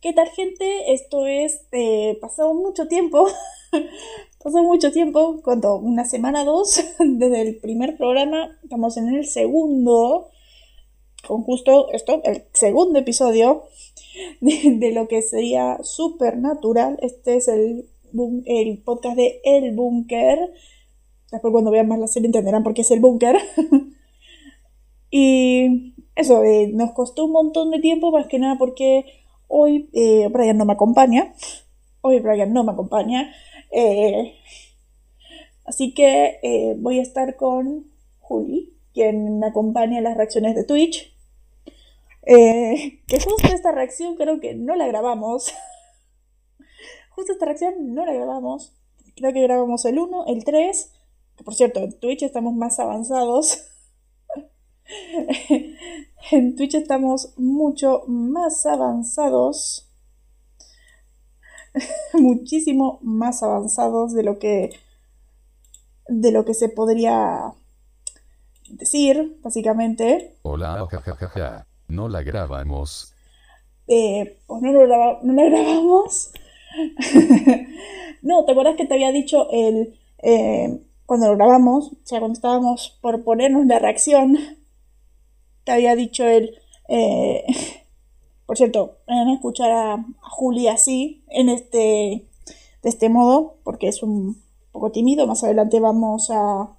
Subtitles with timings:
[0.00, 0.94] ¿Qué tal gente?
[0.94, 3.26] Esto es, eh, pasado mucho tiempo,
[4.42, 10.30] pasó mucho tiempo, cuando una semana, dos, desde el primer programa, estamos en el segundo,
[11.28, 13.64] con justo esto, el segundo episodio
[14.40, 16.98] de, lo que sería Supernatural.
[17.02, 17.86] Este es el,
[18.46, 20.38] el podcast de El Búnker.
[21.30, 23.36] Después cuando vean más la serie entenderán por qué es El Búnker.
[25.10, 29.19] y eso, eh, nos costó un montón de tiempo, más que nada porque
[29.50, 31.34] hoy eh, Brian no me acompaña.
[32.00, 33.34] Hoy Brian no me acompaña.
[33.70, 34.34] Eh,
[35.66, 37.90] así que voy a estar con
[38.20, 41.12] Juli, quien me acompaña en las reacciones de Twitch.
[42.24, 45.52] que justo esta reacción creo que no la grabamos.
[47.10, 48.72] justo esta reacción no la grabamos.
[49.16, 50.92] Creo que grabamos el 1, el 3.
[51.36, 53.66] Que por cierto, en Twitch estamos más avanzados.
[56.30, 59.86] en Twitch estamos mucho más avanzados.
[62.14, 64.70] Muchísimo más avanzados de lo que.
[66.08, 67.54] de lo que se podría
[68.68, 70.36] decir, básicamente.
[70.42, 71.66] Hola, jajajaja.
[71.88, 73.12] No la grabamos.
[73.86, 76.32] Eh, pues no, lo no la grabamos.
[78.22, 79.98] no, ¿te acuerdas que te había dicho el.
[80.22, 84.38] Eh, cuando lo grabamos, o sea, cuando estábamos por ponernos la reacción,
[85.64, 86.58] te había dicho él,
[86.88, 87.44] eh,
[88.46, 92.26] por cierto, van a escuchar a, Juli así, en este,
[92.82, 96.76] de este modo, porque es un poco tímido, más adelante vamos a,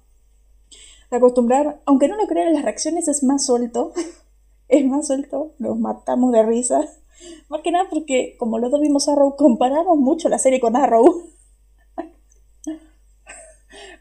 [1.10, 3.92] acostumbrar, aunque no lo crean, las reacciones es más suelto,
[4.68, 6.80] es más suelto, nos matamos de risa,
[7.48, 11.30] más que nada porque como los dos vimos Arrow, comparamos mucho la serie con Arrow.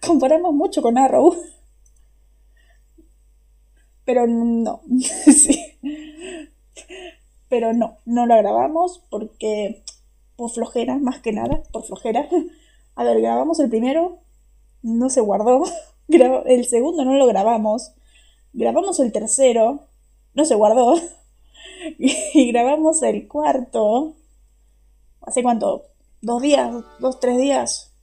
[0.06, 1.36] comparamos mucho con Arrow
[4.12, 4.82] pero no,
[5.26, 5.78] sí.
[7.48, 9.84] Pero no, no la grabamos porque
[10.36, 12.28] por flojera, más que nada, por flojera.
[12.96, 14.18] A ver, grabamos el primero,
[14.82, 15.64] no se guardó.
[16.10, 17.94] El segundo no lo grabamos.
[18.52, 19.88] Grabamos el tercero,
[20.34, 20.96] no se guardó.
[22.34, 24.14] Y grabamos el cuarto.
[25.22, 25.86] ¿Hace cuánto?
[26.22, 26.76] ¿Dos días?
[27.00, 27.94] ¿Dos, tres días?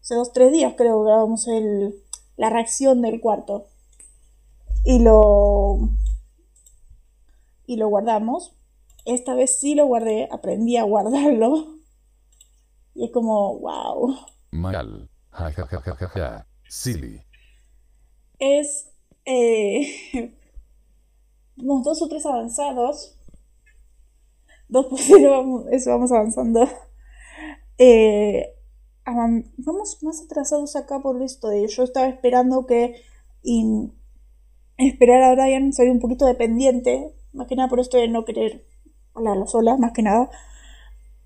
[0.00, 2.00] Hace dos, tres días creo que grabamos el,
[2.36, 3.66] la reacción del cuarto
[4.84, 5.90] y lo,
[7.66, 8.54] y lo guardamos.
[9.04, 11.78] Esta vez sí lo guardé, aprendí a guardarlo.
[12.94, 14.16] Y es como, wow.
[14.50, 15.08] Mal.
[15.30, 17.22] Ja, ja, ja, ja, ja, Silly.
[18.38, 18.90] Es.
[19.24, 19.86] Eh,
[21.56, 23.14] dos o tres avanzados.
[24.68, 26.68] Dos por eso vamos avanzando.
[27.78, 28.54] Eh,
[29.56, 33.00] vamos más atrasados acá por esto de yo estaba esperando que
[34.78, 38.64] esperar a Brian, soy un poquito dependiente, más que nada por esto de no querer
[39.14, 40.30] hablarlo sola, más que nada.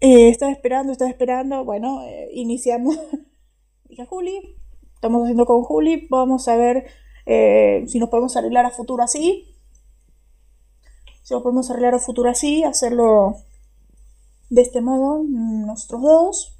[0.00, 2.98] Eh, estaba esperando, estaba esperando, bueno, eh, iniciamos.
[3.84, 4.56] Dije, Juli,
[4.94, 6.86] estamos haciendo con Juli, vamos a ver
[7.26, 9.46] eh, si nos podemos arreglar a futuro así.
[11.22, 13.36] Si nos podemos arreglar a futuro así, hacerlo
[14.50, 16.58] de este modo, nosotros dos.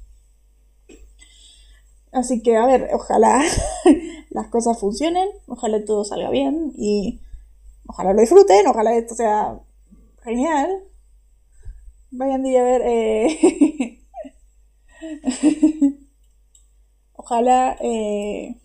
[2.11, 3.41] Así que, a ver, ojalá
[4.33, 7.21] las cosas funcionen, ojalá todo salga bien y
[7.87, 9.59] ojalá lo disfruten, ojalá esto sea
[10.23, 10.83] genial.
[12.09, 12.81] Vayan a ver.
[12.83, 13.99] Eh...
[17.13, 18.55] ojalá eh...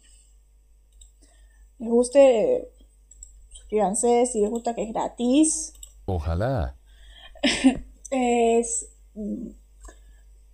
[1.78, 2.68] les guste.
[3.50, 5.74] suscríbanse si les gusta que es gratis.
[6.06, 6.78] Ojalá.
[8.10, 8.88] es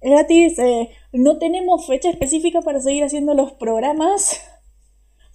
[0.01, 0.59] gratis.
[0.59, 4.41] Eh, no tenemos fecha específica para seguir haciendo los programas.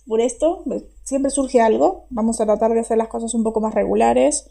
[0.10, 0.64] Por esto,
[1.04, 2.08] siempre surge algo.
[2.10, 4.50] Vamos a tratar de hacer las cosas un poco más regulares.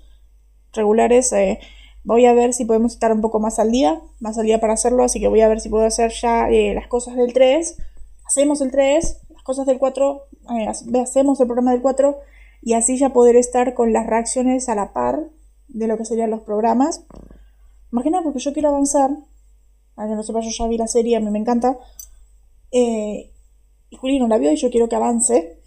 [0.72, 1.32] Regulares.
[1.32, 1.58] Eh,
[2.04, 4.00] voy a ver si podemos estar un poco más al día.
[4.20, 5.02] Más al día para hacerlo.
[5.02, 7.76] Así que voy a ver si puedo hacer ya eh, las cosas del 3.
[8.24, 9.22] Hacemos el 3.
[9.30, 10.28] Las cosas del 4.
[11.02, 12.16] hacemos el programa del 4.
[12.62, 15.28] Y así ya poder estar con las reacciones a la par
[15.66, 17.04] de lo que serían los programas.
[17.90, 19.10] Imagina porque yo quiero avanzar
[19.96, 21.76] para que no sepa, yo ya vi la serie, a mí me encanta.
[22.70, 23.32] Eh,
[23.90, 25.60] y Juli no la vio y yo quiero que avance.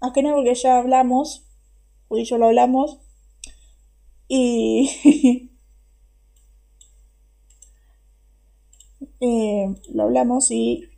[0.00, 1.46] Más que nada porque ya hablamos,
[2.08, 2.98] Juli y yo lo hablamos.
[4.28, 5.46] Y.
[9.22, 10.88] Eh, lo hablamos y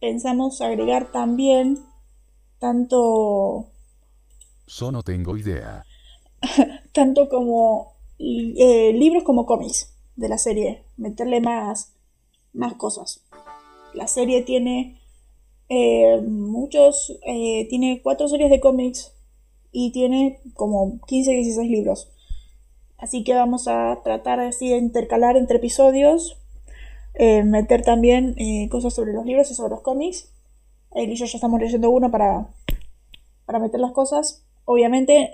[0.00, 1.78] pensamos agregar también
[2.58, 3.66] tanto.
[4.66, 5.84] Yo no tengo idea.
[6.92, 11.94] tanto como eh, libros como cómics de la serie, meterle más,
[12.52, 13.24] más cosas.
[13.94, 14.99] La serie tiene
[15.72, 19.14] eh, muchos, eh, tiene cuatro series de cómics
[19.70, 22.10] y tiene como 15, 16 libros.
[22.98, 26.38] Así que vamos a tratar así de intercalar entre episodios,
[27.14, 30.32] eh, meter también eh, cosas sobre los libros y sobre los cómics.
[30.92, 32.48] Él y yo ya estamos leyendo uno para,
[33.46, 34.44] para meter las cosas.
[34.64, 35.30] Obviamente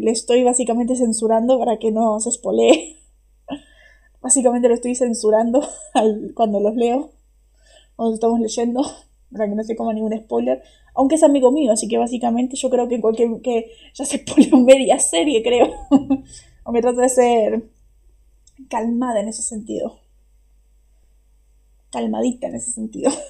[0.00, 2.98] le estoy básicamente censurando para que no se spolee.
[4.20, 5.68] básicamente lo estoy censurando
[6.34, 7.10] cuando los leo,
[7.96, 8.82] cuando estamos leyendo,
[9.32, 10.62] para que no se coma ningún spoiler.
[10.94, 14.58] Aunque es amigo mío, así que básicamente yo creo que cualquier que ya se spoileó
[14.58, 15.72] media serie, creo.
[16.64, 17.70] Aunque trato de ser
[18.68, 19.98] calmada en ese sentido.
[21.90, 23.10] Calmadita en ese sentido.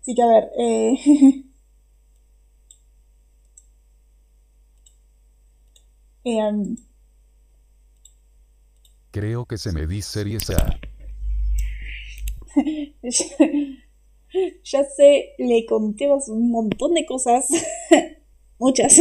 [0.00, 1.44] Así que a ver, eh...
[6.24, 6.76] Em,
[9.10, 10.81] Creo que se me dice series A.
[14.64, 17.48] ya sé, le conté un montón de cosas.
[18.58, 18.96] Muchas.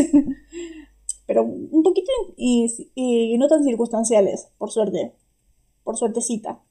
[1.26, 5.14] Pero un poquito y, no tan circunstanciales, por suerte.
[5.84, 6.62] Por suertecita.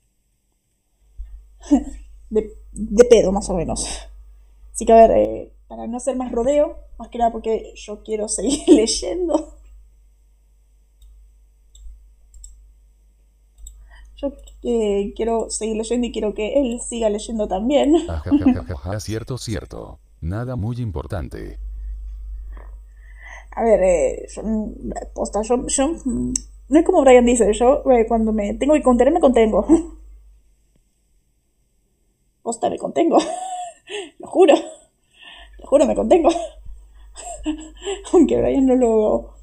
[2.28, 3.88] De, de pedo, más o menos.
[4.72, 8.02] Así que a ver, eh, para no hacer más rodeo, más que nada porque yo
[8.02, 9.59] quiero seguir leyendo.
[14.20, 14.32] Yo
[14.64, 17.94] eh, quiero seguir leyendo y quiero que él siga leyendo también.
[19.00, 19.98] cierto, cierto.
[20.20, 21.58] Nada muy importante.
[23.52, 24.42] A ver, eh, yo,
[25.14, 29.20] posta, yo, no es como Brian dice, yo eh, cuando me tengo que contener me
[29.20, 29.66] contengo.
[32.42, 33.18] Posta, me contengo.
[34.18, 34.54] lo juro.
[35.58, 36.28] Lo juro, me contengo.
[38.12, 39.34] Aunque Brian no lo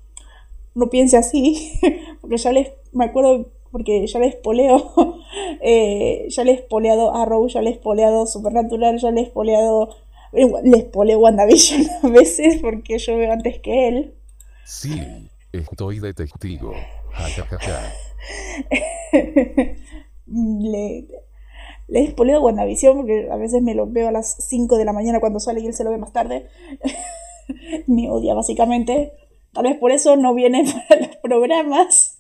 [0.76, 1.80] no piense así,
[2.22, 3.48] porque ya les me acuerdo
[3.78, 4.92] porque ya les poleo,
[5.62, 9.96] eh, ya les poleado Arrow, ya les poleado Supernatural, ya les poleado,
[10.34, 14.16] eh, les poleo WandaVision a veces porque yo veo antes que él.
[14.66, 16.74] Sí, estoy de testigo.
[20.26, 21.08] le,
[21.88, 24.94] le he spoileado WandaVision porque a veces me lo veo a las 5 de la
[24.94, 26.48] mañana cuando sale y él se lo ve más tarde.
[27.86, 29.14] me odia básicamente.
[29.54, 32.18] Tal vez por eso no viene para los programas.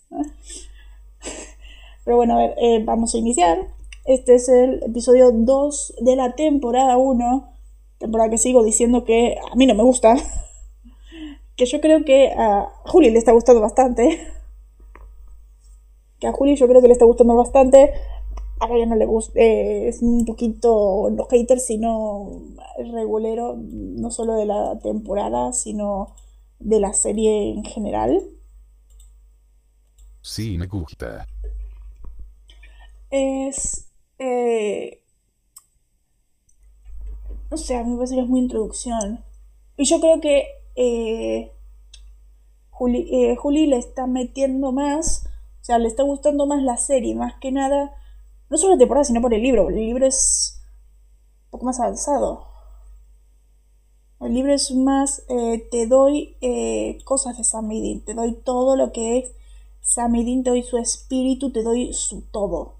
[2.07, 3.67] Pero bueno, a ver, eh, vamos a iniciar.
[4.05, 7.53] Este es el episodio 2 de la temporada 1.
[7.97, 10.15] Temporada que sigo diciendo que a mí no me gusta.
[11.57, 14.25] Que yo creo que a Juli le está gustando bastante.
[16.21, 17.91] Que a Juli yo creo que le está gustando bastante.
[18.61, 19.37] A ella no le gusta.
[19.37, 22.41] Eh, es un poquito, no hater, sino
[22.77, 23.57] regulero.
[23.57, 26.15] No solo de la temporada, sino
[26.59, 28.23] de la serie en general.
[30.21, 31.27] Sí, me gusta.
[33.09, 33.89] Es...
[34.19, 35.03] Eh,
[37.49, 39.23] no sé, a mí me parece que es muy introducción.
[39.77, 41.51] Y yo creo que eh,
[42.69, 45.27] Juli, eh, Juli, le está metiendo más,
[45.61, 47.93] o sea, le está gustando más la serie, más que nada,
[48.49, 49.69] no solo la temporada, sino por el libro.
[49.69, 50.61] El libro es
[51.45, 52.47] un poco más avanzado.
[54.19, 56.35] El libro es más, te doy
[57.05, 57.69] cosas de Sam
[58.03, 59.31] te doy todo lo que es
[59.87, 62.76] Samidin te doy su espíritu, te doy su todo.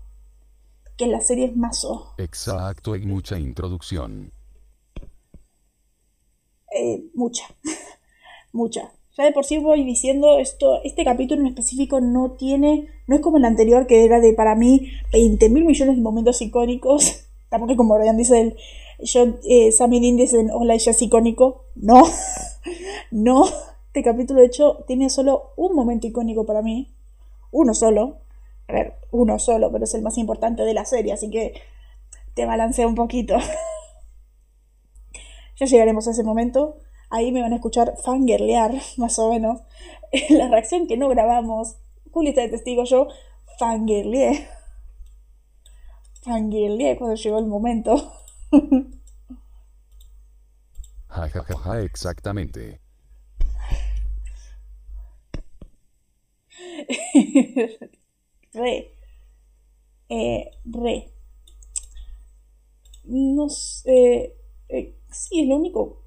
[0.98, 2.14] Que la serie es mazo.
[2.18, 4.32] Exacto, hay mucha introducción.
[6.74, 7.44] Eh, mucha.
[8.52, 8.92] mucha.
[9.18, 13.22] Ya de por sí voy diciendo esto, este capítulo en específico no tiene, no es
[13.22, 17.26] como el anterior que era de para mí 20 mil millones de momentos icónicos.
[17.50, 18.58] Tampoco como Brian dice, el,
[19.00, 21.66] yo, eh, Sammy Dean dicen, hola, ella es icónico.
[21.76, 22.04] No,
[23.12, 23.46] no.
[23.88, 26.94] Este capítulo de hecho tiene solo un momento icónico para mí,
[27.52, 28.18] uno solo.
[28.68, 31.62] A ver, uno solo, pero es el más importante de la serie, así que
[32.34, 33.38] te balancea un poquito.
[35.56, 36.78] ya llegaremos a ese momento.
[37.10, 39.62] Ahí me van a escuchar fangirlear, más o menos.
[40.30, 41.78] la reacción que no grabamos.
[42.12, 43.08] Juli está de testigo, yo
[43.58, 44.48] fangirleé.
[46.24, 48.14] Fangirleé cuando llegó el momento.
[51.08, 52.82] ja, ja, ja, ja, exactamente.
[58.54, 58.94] Re.
[60.10, 61.12] Eh, re.
[63.06, 64.36] No sé.
[64.70, 66.04] Eh, sí, es lo único.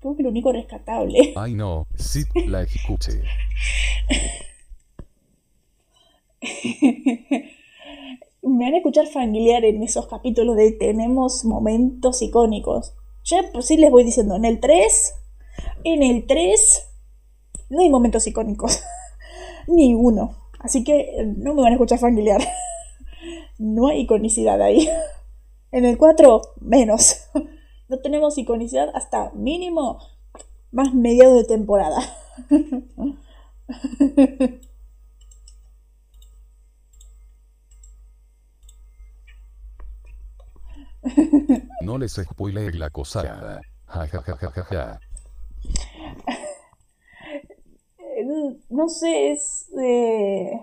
[0.00, 1.32] Creo que lo único rescatable.
[1.36, 1.86] Ay, no.
[1.96, 3.22] Sí, la escuché.
[8.42, 12.94] Me van a escuchar familiar en esos capítulos de tenemos momentos icónicos.
[13.24, 15.14] Ya por sí les voy diciendo, en el 3,
[15.84, 16.88] en el 3
[17.70, 18.82] no hay momentos icónicos.
[19.68, 20.41] Ni uno.
[20.62, 22.40] Así que eh, no me van a escuchar familiar.
[23.58, 24.88] no hay iconicidad ahí.
[25.70, 27.28] En el 4, menos.
[27.88, 29.98] No tenemos iconicidad hasta mínimo
[30.70, 31.98] más mediados de temporada.
[41.82, 43.62] No les spoiler la cosa.
[43.86, 45.00] Ja, ja, ja, ja, ja, ja.
[47.98, 48.24] Eh,
[48.70, 49.68] No sé, es...
[49.80, 50.60] eh,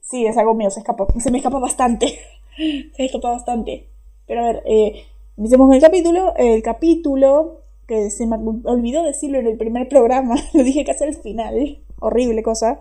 [0.00, 2.06] Sí, es algo mío, se escapa, se me escapa bastante.
[2.56, 3.86] Se me escapa bastante.
[4.26, 5.04] Pero a ver, eh,
[5.36, 6.34] iniciamos con el capítulo.
[6.36, 11.14] El capítulo, que se me olvidó decirlo en el primer programa, lo dije casi al
[11.16, 11.82] final.
[12.00, 12.80] Horrible cosa.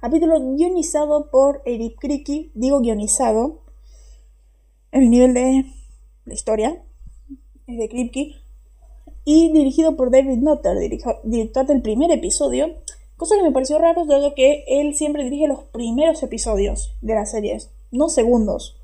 [0.00, 2.50] Capítulo guionizado por Eric Kriki.
[2.54, 3.60] Digo guionizado.
[4.92, 5.64] En el nivel de
[6.26, 6.82] la historia.
[7.66, 8.34] Es de Kripke.
[9.24, 12.74] Y dirigido por David Nutter, director del primer episodio.
[13.16, 17.30] Cosa que me pareció raro, dado que él siempre dirige los primeros episodios de las
[17.32, 18.76] series, no segundos.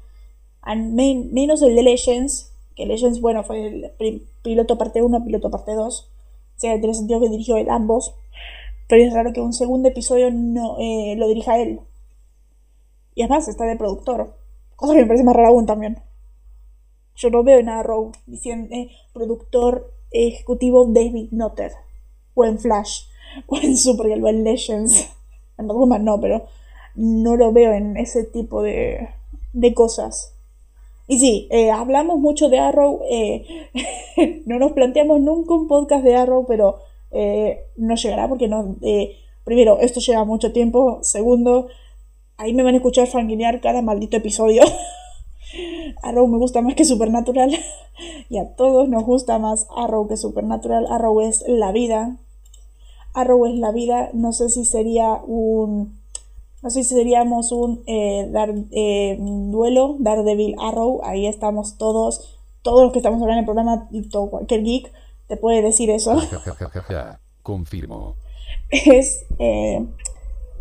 [0.66, 5.72] Men- menos el de Legends, que Legends, bueno, fue el piloto parte 1, piloto parte
[5.72, 6.10] 2.
[6.56, 8.14] O sea, tiene sentido que dirigió él ambos.
[8.88, 11.80] Pero es raro que un segundo episodio no eh, lo dirija él.
[13.14, 14.36] Y además está de productor.
[14.76, 15.98] Cosa que me parece más rara aún también.
[17.16, 21.72] Yo no veo en Arrow diciendo eh, productor ejecutivo David Nutter.
[22.34, 23.04] O en Flash.
[23.46, 25.10] O en Supergirl o en Legends.
[25.58, 26.46] En Batwoman no, pero
[26.94, 29.08] no lo veo en ese tipo de,
[29.52, 30.34] de cosas.
[31.06, 33.02] Y sí, eh, hablamos mucho de Arrow.
[33.10, 33.68] eh,
[34.46, 36.78] no nos planteamos nunca un podcast de Arrow, pero
[37.10, 38.76] eh, no llegará porque no.
[39.44, 41.00] primero, esto lleva mucho tiempo.
[41.02, 41.68] Segundo,
[42.36, 44.62] ahí me van a escuchar fanguinear cada maldito episodio.
[46.02, 47.50] Arrow me gusta más que Supernatural.
[48.28, 50.86] y a todos nos gusta más Arrow que Supernatural.
[50.90, 52.16] Arrow es la vida.
[53.12, 54.10] Arrow es la vida.
[54.12, 56.02] No sé si sería un.
[56.62, 61.00] No sé si seríamos un eh, dar, eh, duelo, Daredevil Arrow.
[61.04, 62.38] Ahí estamos todos.
[62.62, 64.90] Todos los que estamos hablando en el programa y todo, cualquier geek
[65.26, 66.16] te puede decir eso.
[67.42, 68.16] Confirmo.
[68.70, 69.86] es, eh,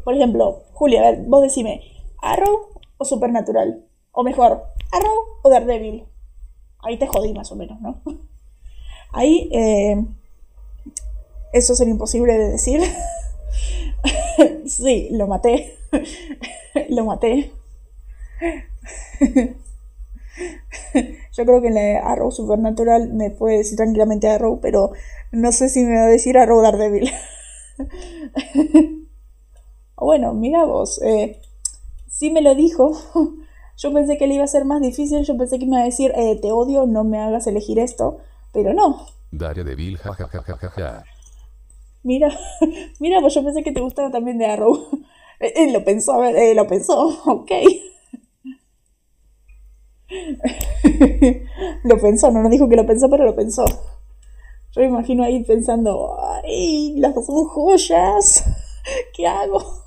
[0.04, 1.82] por ejemplo, Julia, a ver, vos decime,
[2.22, 3.86] ¿Arrow o Supernatural?
[4.12, 6.06] O mejor, ¿Arrow o Daredevil?
[6.80, 8.02] Ahí te jodí más o menos, ¿no?
[9.12, 10.06] Ahí, eh,
[11.52, 12.80] eso sería imposible de decir.
[14.68, 15.78] sí, lo maté.
[16.90, 17.52] lo maté.
[21.32, 24.92] Yo creo que en la Arrow Supernatural me puede decir tranquilamente Arrow, pero
[25.32, 27.12] no sé si me va a decir Arrow Daredevil.
[29.96, 31.42] bueno, mira vos, eh,
[32.08, 32.94] sí me lo dijo.
[33.78, 35.86] Yo pensé que le iba a ser más difícil, yo pensé que me iba a
[35.86, 38.20] decir, eh, te odio, no me hagas elegir esto,
[38.52, 39.08] pero no.
[39.32, 41.04] Daredevil, ja, ja, ja, ja, ja, ja.
[42.04, 42.30] Mira,
[43.00, 44.90] mira, pues yo pensé que te gustaba también de Arrow.
[45.40, 47.52] Eh, eh, lo pensó, a ver, eh, lo pensó, ok.
[51.84, 53.66] lo pensó, no nos dijo que lo pensó, pero lo pensó.
[53.66, 58.46] Yo me imagino ahí pensando, ay, las dos son joyas,
[59.14, 59.83] ¿qué hago?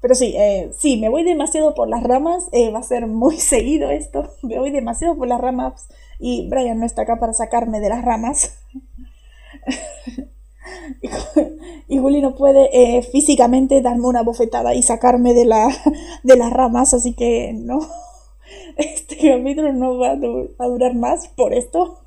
[0.00, 3.36] Pero sí, eh, sí, me voy demasiado por las ramas, eh, va a ser muy
[3.38, 5.88] seguido esto, me voy demasiado por las ramas
[6.18, 8.56] y Brian no está acá para sacarme de las ramas.
[11.02, 15.68] Y Ju- y Juli no puede eh, físicamente darme una bofetada y sacarme de, la,
[16.22, 17.80] de las ramas, así que no.
[18.76, 22.00] Este capítulo no va a, a durar más por esto.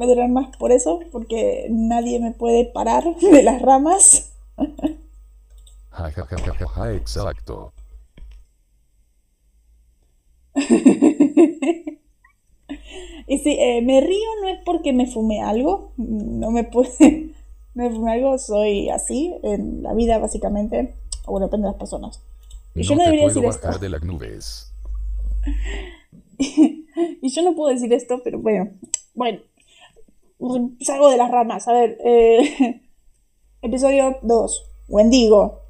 [0.00, 4.29] Va a durar más por eso, porque nadie me puede parar de las ramas.
[5.90, 7.72] Ja, ja, ja, ja, ja, ja, exacto.
[13.26, 17.32] Y si eh, me río no es porque me fumé algo, no me puede,
[17.74, 20.94] no me fumé algo, soy así en la vida básicamente,
[21.26, 22.20] o bueno, depende de las personas.
[22.74, 23.78] Y yo no No te debería puedo decir esto.
[23.78, 24.72] de las nubes.
[27.22, 28.70] Y yo no puedo decir esto, pero bueno,
[29.14, 29.40] bueno,
[30.80, 31.68] salgo de las ramas.
[31.68, 32.80] A ver, eh,
[33.62, 35.60] episodio 2, Wendigo.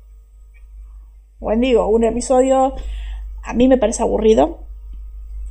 [1.40, 2.74] Wendigo, un episodio
[3.42, 4.58] a mí me parece aburrido.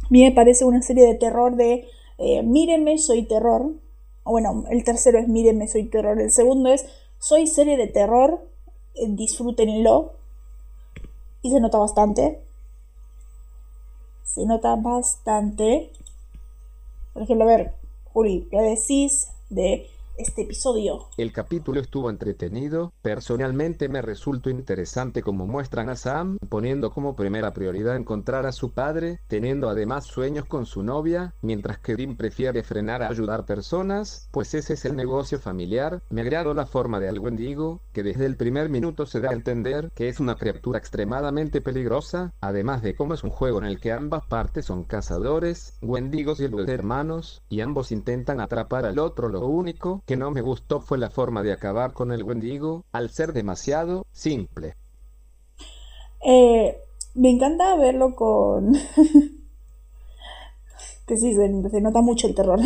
[0.03, 3.73] A mí me parece una serie de terror de eh, Míreme, soy terror.
[4.23, 6.19] O bueno, el tercero es Míreme, soy terror.
[6.19, 6.85] El segundo es
[7.19, 8.47] Soy serie de terror,
[8.95, 10.13] eh, disfrútenlo.
[11.41, 12.41] Y se nota bastante.
[14.23, 15.91] Se nota bastante.
[17.13, 17.73] Por ejemplo, a ver,
[18.13, 21.07] Juli, ¿qué decís de este episodio.
[21.17, 27.53] El capítulo estuvo entretenido, personalmente me resultó interesante como muestran a Sam poniendo como primera
[27.53, 32.63] prioridad encontrar a su padre, teniendo además sueños con su novia, mientras que Dean prefiere
[32.63, 36.01] frenar a ayudar personas, pues ese es el negocio familiar.
[36.09, 39.33] Me agradó la forma de al Wendigo, que desde el primer minuto se da a
[39.33, 43.79] entender que es una criatura extremadamente peligrosa, además de cómo es un juego en el
[43.79, 49.29] que ambas partes son cazadores, Wendigos y los hermanos, y ambos intentan atrapar al otro.
[49.29, 53.11] Lo único que no me gustó fue la forma de acabar con el Wendigo, al
[53.11, 54.73] ser demasiado simple.
[56.25, 56.75] Eh,
[57.13, 58.73] me encanta verlo con...
[61.05, 61.47] que sí, se,
[61.79, 62.59] nota mucho el terror.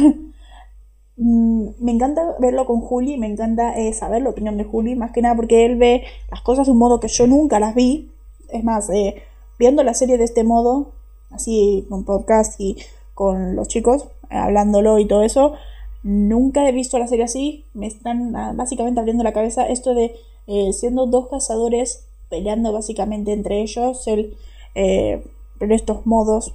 [1.18, 5.12] Mm, me encanta verlo con Juli, me encanta eh, saber la opinión de Juli, más
[5.12, 8.10] que nada porque él ve las cosas de un modo que yo nunca las vi.
[8.54, 9.22] Es más, eh,
[9.60, 10.94] viendo la serie de este modo,
[11.30, 12.78] así con podcast y
[13.14, 15.56] con los chicos, hablándolo y todo eso,
[16.04, 17.66] Nunca he visto la serie así.
[17.74, 20.16] Me están ah, básicamente abriendo la cabeza esto de
[20.48, 24.06] eh, siendo dos cazadores peleando básicamente entre ellos.
[24.08, 24.36] El,
[24.76, 25.24] eh,
[25.62, 26.54] estos modos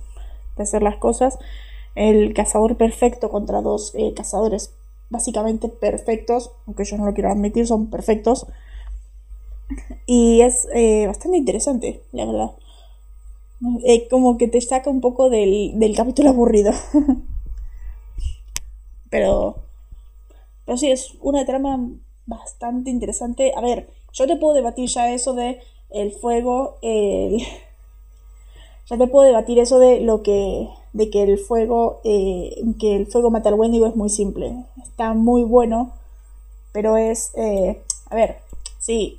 [0.56, 1.38] de hacer las cosas.
[1.94, 4.74] El cazador perfecto contra dos eh, cazadores
[5.08, 6.50] básicamente perfectos.
[6.66, 8.46] Aunque yo no lo quiero admitir, son perfectos.
[10.06, 10.66] Y es
[11.06, 12.50] bastante interesante, la verdad.
[14.10, 16.72] como que te saca un poco del, del capítulo aburrido.
[19.10, 19.56] Pero,
[20.64, 21.78] pero sí, es una trama
[22.26, 23.52] bastante interesante.
[23.56, 25.60] A ver, yo te puedo debatir ya eso de
[25.90, 27.42] el fuego, el...
[28.90, 30.68] Ya te puedo debatir eso de lo que...
[30.94, 32.00] de que el fuego...
[32.04, 34.64] Eh, que el fuego mata al Wendigo es muy simple.
[34.82, 35.92] Está muy bueno,
[36.72, 37.32] pero es...
[37.36, 38.38] Eh, a ver,
[38.78, 39.18] sí,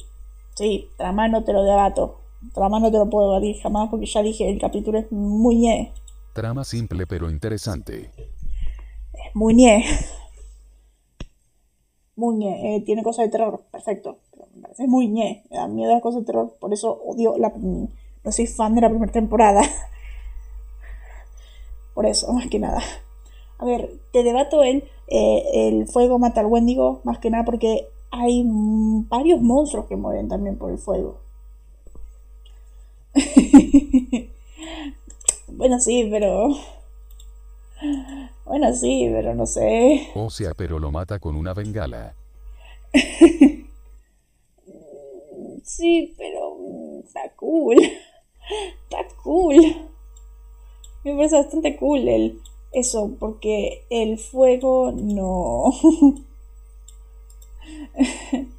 [0.55, 2.19] sí, trama no te lo debato.
[2.53, 5.91] Trama no te lo puedo debatir jamás porque ya dije, el capítulo es muy...
[6.33, 8.09] Trama simple pero interesante.
[9.33, 9.83] Muy ñe.
[12.15, 12.75] Muy ñe.
[12.75, 14.19] Eh, tiene cosas de terror, perfecto.
[14.31, 15.43] Pero me parece muy ñe.
[15.49, 16.55] Me da miedo las cosas de terror.
[16.59, 17.53] Por eso odio la.
[17.55, 19.61] No soy fan de la primera temporada.
[21.93, 22.81] Por eso, más que nada.
[23.57, 27.89] A ver, te debato el, eh, el fuego mata al Wendigo, más que nada porque
[28.11, 31.19] hay varios monstruos que mueren también por el fuego.
[35.47, 36.49] bueno, sí, pero
[38.49, 40.09] bueno, sí, pero no sé.
[40.15, 42.15] O sea, pero lo mata con una bengala.
[45.63, 47.77] sí, pero mm, está cool.
[48.89, 49.55] Está cool.
[51.03, 55.71] Me parece bastante cool el, eso, porque el fuego no...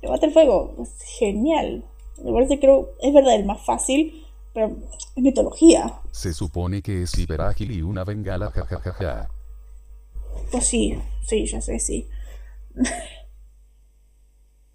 [0.00, 0.76] Le mata el fuego.
[0.80, 1.84] Es genial.
[2.22, 4.76] Me parece que es verdad el más fácil, pero
[5.16, 6.00] es mitología.
[6.12, 9.28] Se supone que es hiperágil y una bengala, jajajaja.
[10.50, 12.08] Pues sí, sí, ya sé, sí.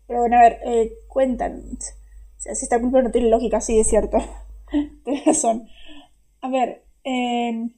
[0.07, 1.77] Pero bueno, a ver, eh, cuentan.
[2.37, 4.17] Si esta culpa no tiene lógica, sí, es cierto.
[5.03, 5.67] Tienes razón.
[6.41, 7.71] A ver, em,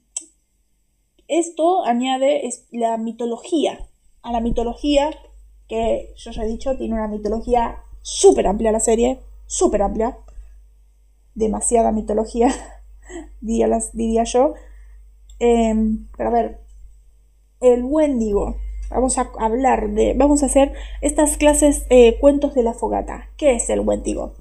[1.27, 3.87] esto añade la mitología.
[4.23, 5.11] A la mitología,
[5.67, 10.17] que yo ya he dicho, tiene una mitología súper amplia la serie, súper amplia.
[11.35, 12.49] Demasiada mitología,
[13.41, 14.53] diría, diría yo.
[15.39, 16.61] Em, pero a ver,
[17.61, 18.57] el Wendigo.
[18.89, 23.29] Vamos a hablar de, vamos a hacer estas clases eh, cuentos de la fogata.
[23.37, 24.33] ¿Qué es el Wendigo?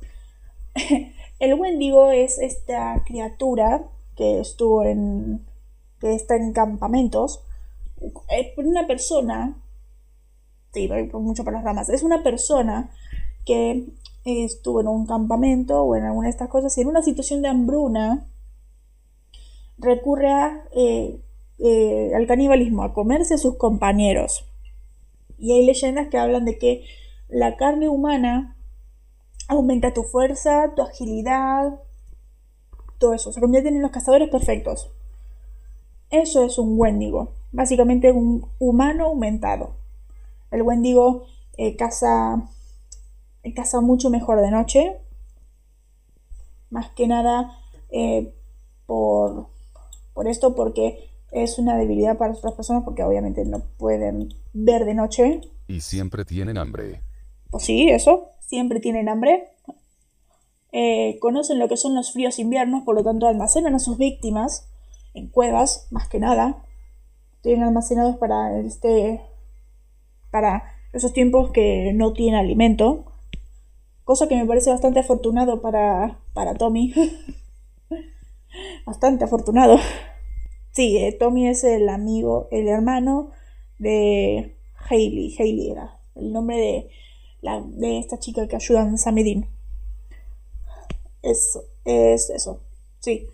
[1.38, 3.84] el Wendigo es esta criatura
[4.16, 5.44] que estuvo en,
[6.00, 7.42] que está en campamentos.
[8.28, 9.56] Es una persona,
[10.72, 11.88] sí, voy mucho para las ramas.
[11.88, 12.90] Es una persona
[13.44, 13.86] que
[14.24, 17.48] estuvo en un campamento o en alguna de estas cosas y en una situación de
[17.48, 18.26] hambruna
[19.78, 21.20] recurre a eh,
[21.58, 24.44] eh, al canibalismo, a comerse a sus compañeros.
[25.38, 26.84] Y hay leyendas que hablan de que
[27.28, 28.58] la carne humana
[29.48, 31.80] aumenta tu fuerza, tu agilidad,
[32.98, 33.32] todo eso.
[33.32, 34.92] Se convierten en los cazadores perfectos.
[36.10, 37.32] Eso es un Wendigo.
[37.52, 39.76] Básicamente un humano aumentado.
[40.50, 41.24] El Wendigo
[41.56, 42.50] eh, caza,
[43.42, 45.00] eh, caza mucho mejor de noche.
[46.68, 47.58] Más que nada
[48.86, 49.48] por,
[50.12, 54.94] por esto, porque es una debilidad para otras personas porque obviamente no pueden ver de
[54.94, 55.40] noche.
[55.68, 57.02] Y siempre tienen hambre.
[57.50, 59.48] Pues sí, eso, siempre tienen hambre.
[60.72, 64.68] Eh, conocen lo que son los fríos inviernos, por lo tanto almacenan a sus víctimas
[65.14, 66.62] en cuevas, más que nada.
[67.40, 69.20] Tienen almacenados para este
[70.30, 73.12] para esos tiempos que no tienen alimento.
[74.04, 76.92] Cosa que me parece bastante afortunado para, para Tommy.
[78.86, 79.78] bastante afortunado.
[80.76, 83.30] Sí, eh, Tommy es el amigo, el hermano
[83.78, 84.58] de
[84.90, 85.34] Hailey.
[85.38, 85.98] Hailey era.
[86.14, 86.90] el nombre de,
[87.40, 89.48] la, de esta chica que ayuda a Samedin.
[91.22, 92.60] Eso, es eso.
[93.00, 93.26] Sí.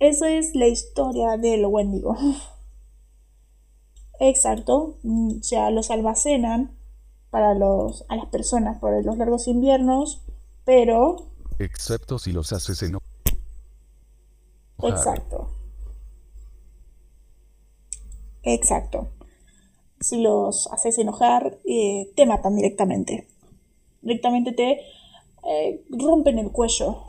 [0.00, 2.16] Esa es la historia del Wendigo.
[4.18, 4.98] Exacto.
[5.04, 6.76] Mm, o sea, los almacenan
[7.30, 10.20] para los, a las personas por los largos inviernos,
[10.64, 11.28] pero...
[11.60, 13.08] Excepto si los haces enojar.
[14.82, 15.55] Exacto.
[18.46, 19.08] Exacto.
[19.98, 23.26] Si los haces enojar, eh, te matan directamente.
[24.02, 24.80] Directamente te
[25.44, 27.02] eh, rompen el cuello.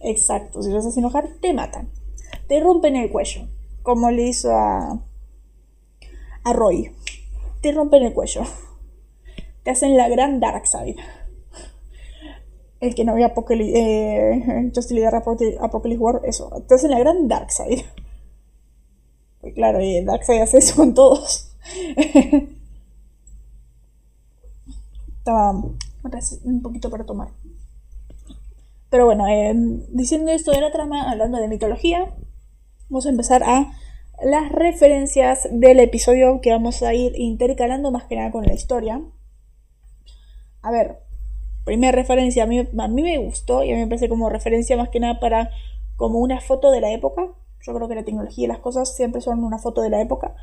[0.00, 0.62] Exacto.
[0.62, 1.90] Si los haces enojar, te matan.
[2.48, 3.42] Te rompen el cuello.
[3.82, 5.04] Como le hizo a,
[6.44, 6.90] a Roy.
[7.60, 8.44] Te rompen el cuello.
[9.62, 10.96] Te hacen la gran Dark Side.
[12.80, 14.72] El que no había Apocalypse, eh,
[15.60, 16.64] Apocalypse War, eso.
[16.66, 17.84] Te hacen la gran Dark Side.
[19.54, 21.52] Claro, y Darkseid hace eso con todos.
[25.18, 25.50] Estaba
[26.44, 27.28] un poquito para tomar.
[28.90, 29.52] Pero bueno, eh,
[29.90, 32.14] diciendo esto de la trama, hablando de mitología,
[32.88, 33.72] vamos a empezar a
[34.22, 39.02] las referencias del episodio que vamos a ir intercalando más que nada con la historia.
[40.62, 41.00] A ver,
[41.64, 44.76] primera referencia, a mí, a mí me gustó y a mí me parece como referencia
[44.76, 45.50] más que nada para
[45.96, 47.28] como una foto de la época.
[47.62, 50.34] Yo creo que la tecnología y las cosas siempre son una foto de la época.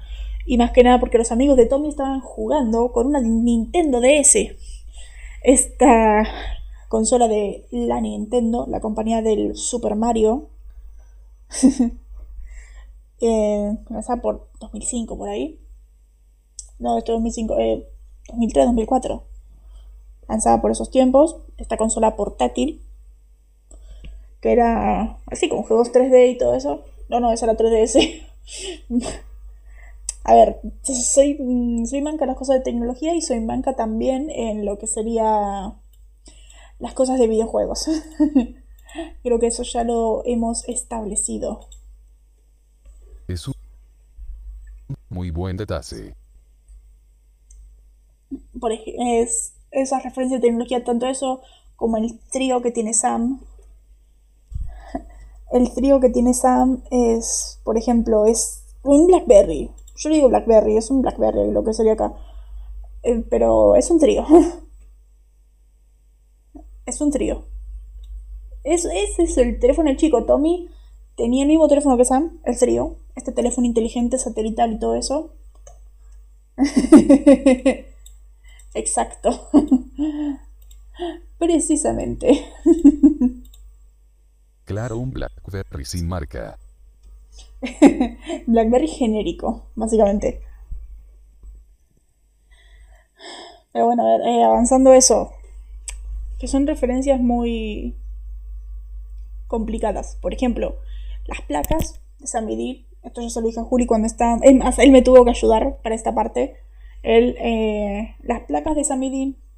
[0.45, 4.37] Y más que nada porque los amigos de Tommy estaban jugando con una Nintendo DS.
[5.41, 6.23] Esta
[6.89, 10.49] consola de la Nintendo, la compañía del Super Mario.
[13.21, 13.77] eh,
[14.21, 15.59] por 2005, por ahí.
[16.79, 17.87] No, esto es 2005, eh,
[18.29, 19.23] 2003, 2004.
[20.27, 21.37] Lanzada por esos tiempos.
[21.57, 22.81] Esta consola portátil.
[24.41, 26.83] Que era así, con juegos 3D y todo eso.
[27.09, 28.23] No, no, esa era 3DS.
[30.25, 31.37] A ver, soy,
[31.85, 35.73] soy manca en las cosas de tecnología y soy manca también en lo que sería
[36.79, 37.89] las cosas de videojuegos.
[39.23, 41.67] Creo que eso ya lo hemos establecido.
[43.27, 43.53] Es un
[45.09, 46.15] muy buen detalle.
[48.59, 51.41] Por ejemplo, es esa referencia de tecnología, tanto eso
[51.75, 53.41] como el trío que tiene Sam,
[55.53, 59.69] el trío que tiene Sam es, por ejemplo, es un Blackberry.
[59.95, 62.15] Yo digo Blackberry, es un Blackberry lo que sería acá.
[63.03, 64.25] Eh, pero es un trío.
[66.87, 67.45] es un trío.
[68.63, 70.25] Es, ese es el teléfono del chico.
[70.25, 70.69] Tommy
[71.15, 72.95] tenía el mismo teléfono que Sam, el trío.
[73.15, 75.35] Este teléfono inteligente, satelital y todo eso.
[78.73, 79.49] Exacto.
[81.37, 82.43] Precisamente.
[84.65, 86.57] Claro, un Blackberry sin marca.
[88.47, 90.41] Blackberry genérico, básicamente.
[93.71, 95.31] Pero bueno, a ver, eh, avanzando eso.
[96.39, 97.95] Que son referencias muy
[99.47, 100.17] complicadas.
[100.21, 100.77] Por ejemplo,
[101.25, 104.37] las placas de San Esto ya se lo dije a Juli cuando está.
[104.43, 106.57] él me tuvo que ayudar para esta parte.
[107.01, 109.01] Él, eh, las placas de San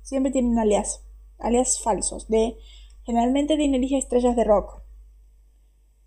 [0.01, 1.03] siempre tienen alias.
[1.39, 2.27] Alias falsos.
[2.27, 2.57] De.
[3.03, 4.84] Generalmente elige estrellas de rock.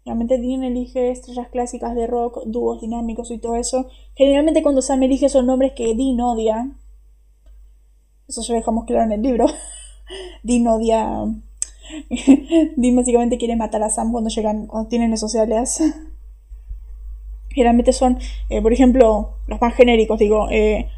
[0.09, 3.89] Generalmente Dean elige estrellas clásicas de rock, dúos dinámicos y todo eso.
[4.15, 6.71] Generalmente cuando Sam elige son nombres que Dean odia.
[8.27, 9.45] Eso ya dejamos claro en el libro.
[10.43, 11.27] Dean odia...
[12.77, 15.83] Dean básicamente quiere matar a Sam cuando llegan, cuando tienen esos alias.
[17.51, 18.19] Generalmente son,
[18.49, 20.89] eh, por ejemplo, los más genéricos, digo, eh,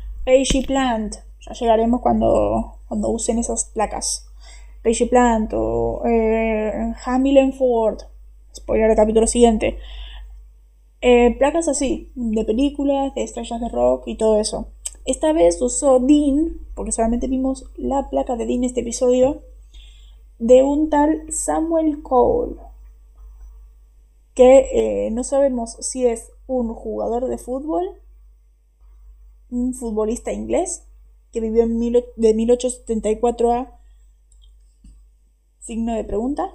[0.69, 1.17] Plant.
[1.41, 4.29] Ya llegaremos cuando, cuando usen esas placas.
[4.85, 8.03] Pagey Plant o eh, Hamilton Ford
[8.55, 9.79] spoiler el capítulo siguiente.
[11.03, 14.69] Eh, placas así, de películas, de estrellas de rock y todo eso.
[15.07, 19.43] Esta vez usó Dean, porque solamente vimos la placa de Dean este episodio,
[20.39, 22.57] de un tal Samuel Cole,
[24.35, 27.89] que eh, no sabemos si es un jugador de fútbol,
[29.51, 30.87] un futbolista inglés,
[31.33, 31.79] que vivió en
[32.17, 33.81] de 1874 a
[35.61, 36.53] signo de pregunta,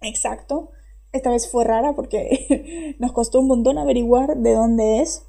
[0.00, 0.70] Exacto.
[1.12, 5.26] Esta vez fue rara porque nos costó un montón averiguar de dónde es.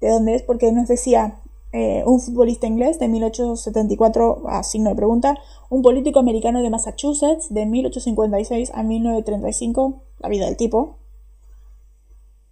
[0.00, 1.40] De dónde es, porque nos decía
[1.72, 7.52] eh, un futbolista inglés de 1874 a signo de pregunta, un político americano de Massachusetts
[7.52, 10.98] de 1856 a 1935, la vida del tipo,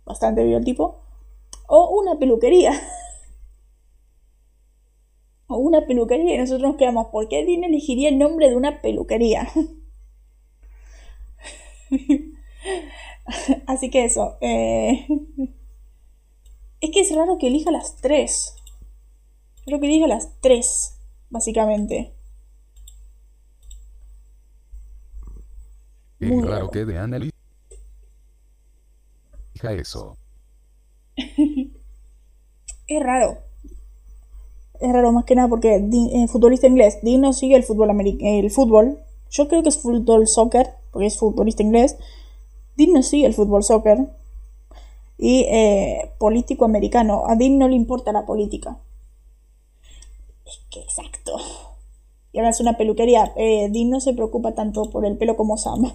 [0.04, 0.98] bastante vivo el tipo,
[1.66, 2.72] o una peluquería.
[5.48, 8.80] o una peluquería y nosotros nos quedamos, ¿por qué Dean elegiría el nombre de una
[8.80, 9.48] peluquería?
[13.66, 14.36] Así que eso.
[14.40, 15.06] Eh,
[16.80, 18.54] Es que es raro que elija las tres.
[19.64, 20.96] Creo que elija las tres,
[21.28, 22.14] básicamente.
[26.20, 27.30] Es Muy raro que de Anneli.
[29.54, 30.16] Hija eso.
[32.86, 33.36] Es raro.
[34.80, 37.00] Es raro más que nada porque eh, futbolista inglés.
[37.02, 38.98] Dean no sigue el fútbol el fútbol.
[39.28, 40.70] Yo creo que es fútbol soccer,
[41.06, 41.96] es futbolista inglés.
[42.76, 44.08] Dean no sigue el fútbol soccer.
[45.18, 47.24] Y eh, político americano.
[47.26, 48.78] A Dean no le importa la política.
[50.46, 51.36] Es que exacto.
[52.32, 53.32] Y ahora es una peluquería.
[53.36, 55.92] Eh, Dean no se preocupa tanto por el pelo como Sam.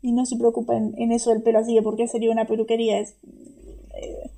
[0.00, 3.00] Y no se preocupa en, eso del pelo, así que ¿por qué sería una peluquería?
[3.00, 3.16] Es,
[3.94, 4.30] eh,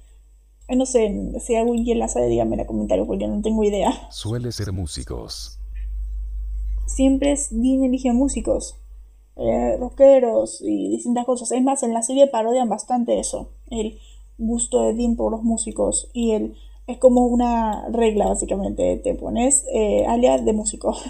[0.75, 4.11] no sé, si alguien la sabe, díganme en los comentarios porque no tengo idea.
[4.11, 5.60] Suele ser músicos.
[6.95, 8.77] Siempre es Dean elige músicos,
[9.37, 11.53] eh, rockeros y distintas cosas.
[11.53, 13.99] Es más, en la serie parodian bastante eso, el
[14.39, 16.11] gusto de Dean por los músicos.
[16.13, 16.57] Y el,
[16.89, 18.97] es como una regla, básicamente.
[18.97, 20.97] Te pones eh, alias de músico.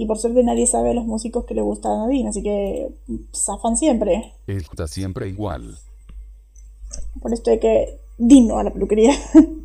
[0.00, 2.94] Y por suerte nadie sabe a los músicos que le gustan a Dean, así que
[3.34, 4.32] zafan siempre.
[4.46, 5.76] Está siempre igual.
[7.20, 9.12] Por esto de que Dino a la peluquería.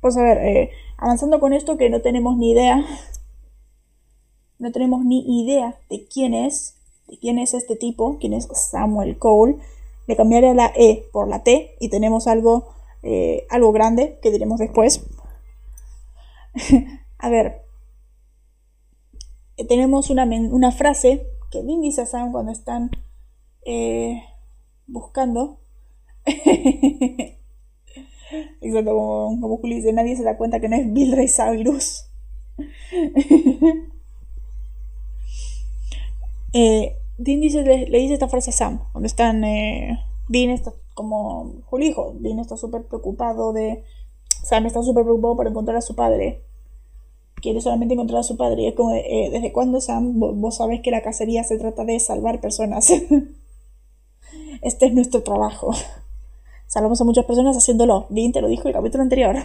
[0.00, 2.84] Pues a ver, eh, avanzando con esto que no tenemos ni idea.
[4.58, 6.74] No tenemos ni idea de quién es.
[7.06, 8.18] De quién es este tipo.
[8.18, 9.56] Quién es Samuel Cole.
[10.06, 11.76] Le cambiaré la E por la T.
[11.80, 12.68] Y tenemos algo.
[13.02, 15.04] eh, algo grande que diremos después.
[17.18, 17.62] a ver.
[19.56, 22.90] eh, Tenemos una, una frase que dice a Sam cuando están
[23.64, 24.22] eh,
[24.86, 25.58] buscando.
[28.60, 32.04] Exacto, como, como Juli dice, nadie se da cuenta que no es Bill Ray Cyrus.
[36.58, 41.62] eh, Dean dice, le, dice esta frase a Sam, donde están, eh, Dean está como
[41.66, 43.84] Juli dijo, Dean está súper preocupado de,
[44.42, 46.42] Sam está súper preocupado por encontrar a su padre.
[47.36, 48.62] Quiere solamente encontrar a su padre.
[48.62, 50.18] Y es como, eh, ¿desde cuándo, Sam?
[50.18, 52.90] Vos, vos sabés que la cacería se trata de salvar personas.
[54.62, 55.70] este es nuestro trabajo.
[56.66, 58.06] Salvamos a muchas personas haciéndolo.
[58.08, 59.36] Dean te lo dijo el capítulo anterior.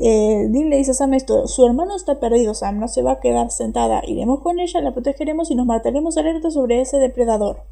[0.00, 3.20] Eh, le dice a Sam esto, su hermano está perdido, Sam, no se va a
[3.20, 4.02] quedar sentada.
[4.06, 7.64] Iremos con ella, la protegeremos y nos mantenemos alerta sobre ese depredador.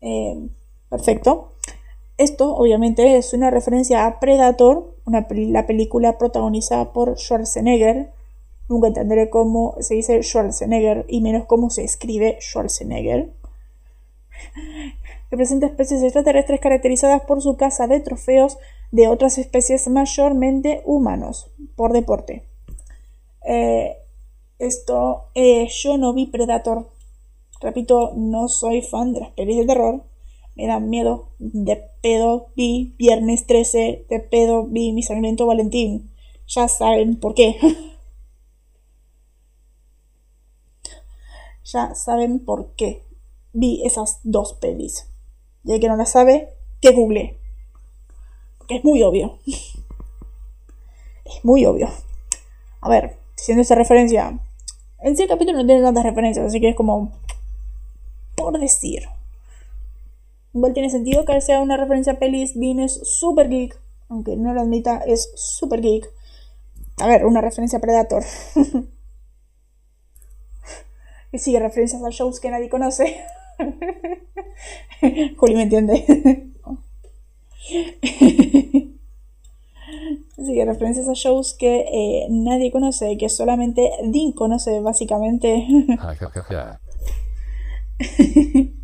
[0.00, 0.48] Eh,
[0.88, 1.52] perfecto.
[2.18, 8.12] Esto, obviamente, es una referencia a Predator, la película protagonizada por Schwarzenegger.
[8.68, 13.32] Nunca entenderé cómo se dice Schwarzenegger y menos cómo se escribe Schwarzenegger
[15.30, 18.58] que presenta especies extraterrestres caracterizadas por su caza de trofeos
[18.90, 22.44] de otras especies mayormente humanos por deporte.
[23.46, 23.96] Eh,
[24.58, 26.90] esto, eh, yo no vi Predator.
[27.60, 30.04] Repito, no soy fan de las pelis de terror.
[30.54, 31.30] Me dan miedo.
[31.38, 34.06] De pedo vi Viernes 13.
[34.08, 36.10] De pedo vi Mi Sangriento Valentín.
[36.46, 37.56] Ya saben por qué.
[41.64, 43.04] ya saben por qué
[43.52, 45.08] vi esas dos pelis.
[45.64, 46.50] Y el que no la sabe,
[46.80, 47.39] que google.
[48.70, 49.40] Es muy obvio.
[51.24, 51.88] Es muy obvio.
[52.80, 54.38] A ver, haciendo esta referencia.
[55.00, 57.10] En sí capítulo no tiene tantas referencias, así que es como.
[58.36, 59.08] Por decir.
[60.54, 62.58] Igual tiene sentido que sea una referencia a pelis.
[62.58, 63.76] Dean es super geek.
[64.08, 66.08] Aunque no lo admita, es super geek.
[66.98, 68.22] A ver, una referencia a Predator.
[71.32, 73.20] y sigue referencias a shows que nadie conoce.
[75.36, 76.46] Juli me entiende.
[80.38, 85.66] Así que referencias a shows que eh, nadie conoce, que solamente Dean conoce básicamente.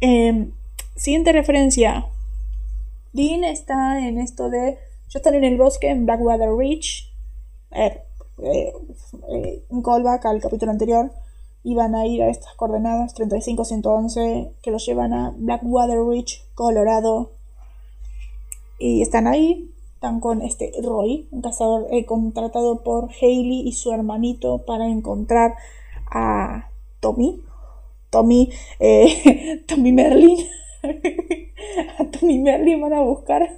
[0.00, 0.52] Eh,
[0.94, 2.06] siguiente referencia.
[3.12, 4.78] Dean está en esto de...
[5.08, 7.12] Ya están en el bosque en Blackwater Ridge.
[7.70, 8.04] Ver,
[8.42, 8.72] eh,
[9.30, 11.10] eh, un callback al capítulo anterior.
[11.68, 17.32] Iban a ir a estas coordenadas 35-111 que los llevan a Blackwater Ridge, Colorado.
[18.78, 19.70] Y están ahí.
[19.92, 25.56] Están con este Roy, un cazador eh, contratado por Haley y su hermanito para encontrar
[26.10, 27.42] a Tommy.
[28.08, 28.50] Tommy,
[28.80, 30.38] eh, Tommy Merlin.
[31.98, 33.42] a Tommy Merlin van a buscar.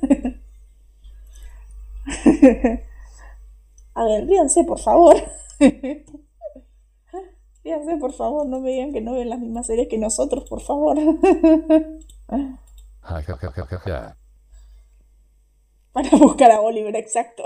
[3.95, 5.17] a ver, ríanse, por favor.
[8.01, 8.47] Por favor.
[8.47, 10.97] No me digan que no ven las mismas series que nosotros, por favor.
[13.03, 14.17] Ja ja ja ja ja ja.
[15.93, 17.45] Van a buscar a Oliver, exacto.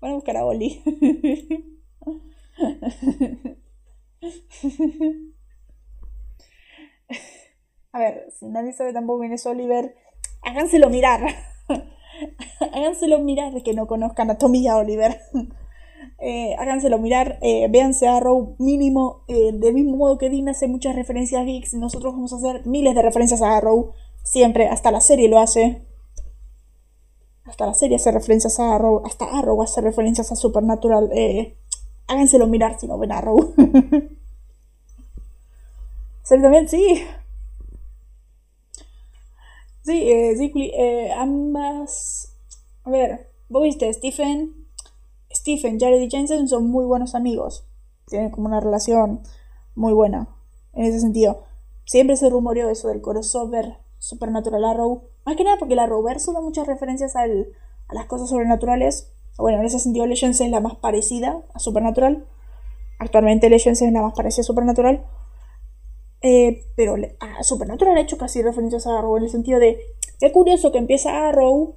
[0.00, 0.82] Van a buscar a Oli.
[7.92, 9.94] A ver, si nadie sabe tampoco quién es Oliver,
[10.42, 11.51] háganselo mirar.
[12.72, 15.20] háganselo mirar de que no conozcan a Tommy y a Oliver.
[16.24, 20.68] Eh, háganselo mirar, eh, véanse a Arrow mínimo, eh, del mismo modo que Dean hace
[20.68, 23.90] muchas referencias a Geeks, nosotros vamos a hacer miles de referencias a Arrow,
[24.22, 25.84] siempre, hasta la serie lo hace.
[27.44, 31.10] Hasta la serie hace referencias a Arrow, hasta Arrow hace referencias a Supernatural.
[31.12, 31.56] Eh,
[32.06, 33.54] háganselo mirar si no ven Arrow.
[36.28, 37.02] también sí.
[39.84, 42.36] Sí, eh, eh, ambas.
[42.84, 44.54] A ver, vos viste, Stephen,
[45.32, 47.66] Stephen, Jared y Jensen son muy buenos amigos.
[48.06, 49.22] Tienen como una relación
[49.74, 50.28] muy buena
[50.72, 51.44] en ese sentido.
[51.84, 55.02] Siempre se rumoreó eso del crossover Supernatural Arrow.
[55.24, 59.12] Más que nada porque la Arrowverse da muchas referencias a las cosas sobrenaturales.
[59.36, 62.26] Bueno, en ese sentido Legends es la más parecida a Supernatural.
[62.98, 65.04] Actualmente Legends es la más parecida a Supernatural.
[66.22, 69.80] Eh, pero a Supernatural ha hecho casi referencias a Arrow en el sentido de,
[70.20, 71.74] qué curioso que empieza Arrow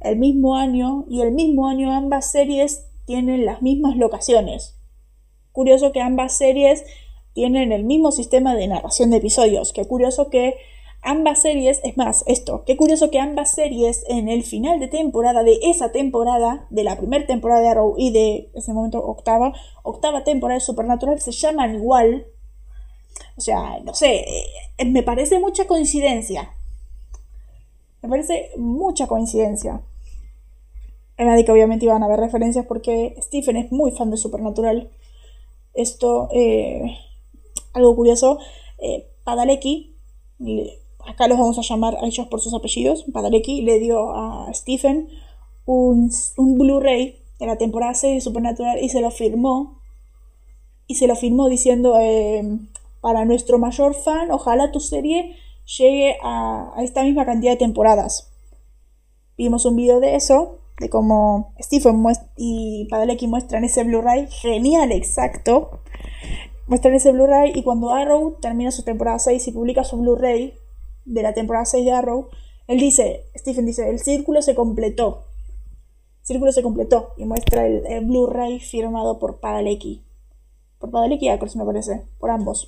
[0.00, 4.76] el mismo año y el mismo año ambas series tienen las mismas locaciones.
[5.52, 6.84] Curioso que ambas series
[7.32, 9.72] tienen el mismo sistema de narración de episodios.
[9.72, 10.56] Qué curioso que
[11.02, 15.42] ambas series, es más, esto, qué curioso que ambas series en el final de temporada
[15.44, 19.52] de esa temporada, de la primera temporada de Arrow y de ese momento octava,
[19.84, 22.26] octava temporada de Supernatural se llaman igual
[23.38, 24.24] o sea, no sé,
[24.78, 26.50] eh, me parece mucha coincidencia.
[28.02, 29.80] Me parece mucha coincidencia.
[31.16, 34.90] Además de que obviamente iban a haber referencias porque Stephen es muy fan de Supernatural.
[35.72, 36.96] Esto, eh,
[37.74, 38.40] algo curioso,
[38.78, 39.94] eh, Padalecki,
[41.06, 45.08] acá los vamos a llamar a ellos por sus apellidos, Padalecki le dio a Stephen
[45.64, 49.78] un, un Blu-ray de la temporada 6 de Supernatural y se lo firmó.
[50.88, 51.96] Y se lo firmó diciendo,
[53.08, 55.34] para nuestro mayor fan, ojalá tu serie
[55.78, 58.30] llegue a, esta misma cantidad de temporadas.
[59.38, 62.04] Vimos un video de eso, de cómo Stephen
[62.36, 65.80] y Padalecki muestran ese Blu-ray, genial, exacto.
[66.66, 70.52] Muestran ese Blu-ray y cuando Arrow termina su temporada 6 y publica su Blu-ray
[71.06, 72.28] de la temporada 6 de Arrow,
[72.66, 75.24] él dice, Stephen dice, el círculo se completó.
[76.20, 80.04] El círculo se completó y muestra el, Blu-ray firmado por Padalecki.
[80.78, 82.66] Por Padalecki y Akers me parece, por ambos.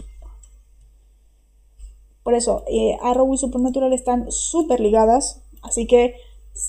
[2.30, 6.14] Por eso, eh, Arrow y Supernatural están súper ligadas, así que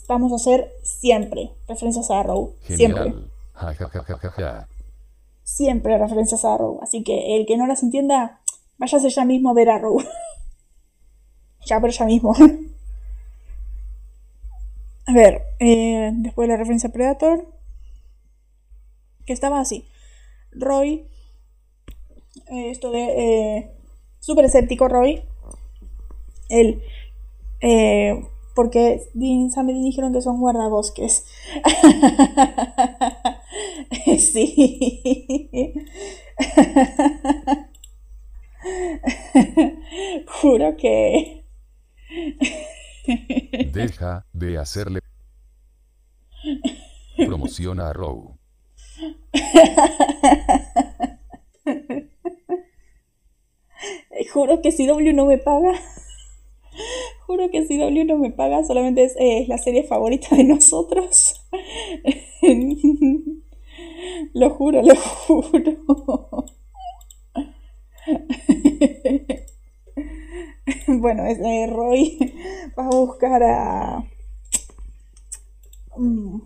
[0.08, 2.56] vamos a hacer siempre referencias a Arrow.
[2.66, 3.14] Siempre.
[5.44, 6.80] siempre referencias a Arrow.
[6.82, 8.42] Así que el que no las entienda,
[8.80, 10.02] váyase ya mismo a ver Arrow.
[11.68, 12.34] ya, pero ya mismo.
[15.06, 17.46] a ver, eh, después de la referencia a Predator,
[19.28, 19.88] que estaba así.
[20.54, 21.06] Roy,
[22.48, 23.70] eh, esto de
[24.20, 25.22] súper escéptico Roy,
[26.52, 26.82] él.
[27.62, 28.22] Eh,
[28.56, 31.26] porque Dean y dijeron que son guardabosques.
[34.18, 35.74] sí.
[40.28, 41.46] Juro que...
[43.74, 45.00] Deja de hacerle
[47.18, 48.38] promoción a Row.
[54.32, 55.74] Juro que si W no me paga,
[57.26, 59.16] Juro que si W no me paga, solamente es,
[59.48, 61.42] la serie favorita de nosotros.
[64.34, 66.46] lo juro, lo juro.
[70.88, 72.18] bueno, es, eh, Roy
[72.78, 74.04] va a buscar a...
[75.98, 76.40] Mm,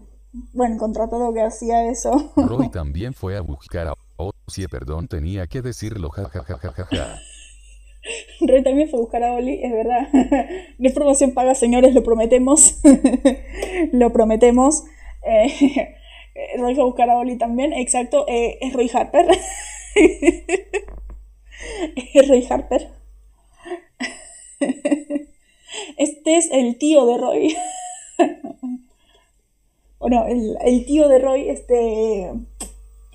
[0.53, 2.31] bueno, contra todo que hacía eso.
[2.35, 3.93] Roy también fue a buscar a...
[4.17, 7.19] Oh, sí, perdón, tenía que decirlo, jajajajaja.
[8.55, 10.07] Roy también fue a buscar a Oli, es verdad.
[10.77, 12.79] No es promoción paga, señores, lo prometemos.
[13.91, 14.85] lo prometemos.
[15.25, 15.97] Eh,
[16.57, 18.25] Roy fue a buscar a Oli también, exacto.
[18.29, 19.27] Eh, es Roy Harper.
[21.95, 22.91] es Roy Harper.
[25.97, 27.57] Este es el tío de Roy.
[29.99, 32.31] bueno, el, el, tío de Roy, este.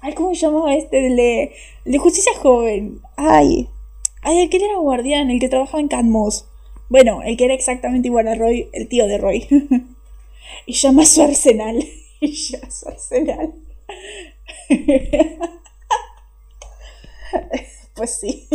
[0.02, 1.06] Ay, ¿cómo se llamaba este?
[1.06, 3.00] El de, Justicia Joven.
[3.16, 3.70] Ay.
[4.22, 6.46] Ay, el que era guardián, el que trabajaba en Cadmos.
[6.88, 9.46] Bueno, el que era exactamente igual a Roy, el tío de Roy.
[10.66, 11.82] y llama su arsenal.
[12.20, 13.54] y llama su arsenal.
[17.94, 18.46] pues sí.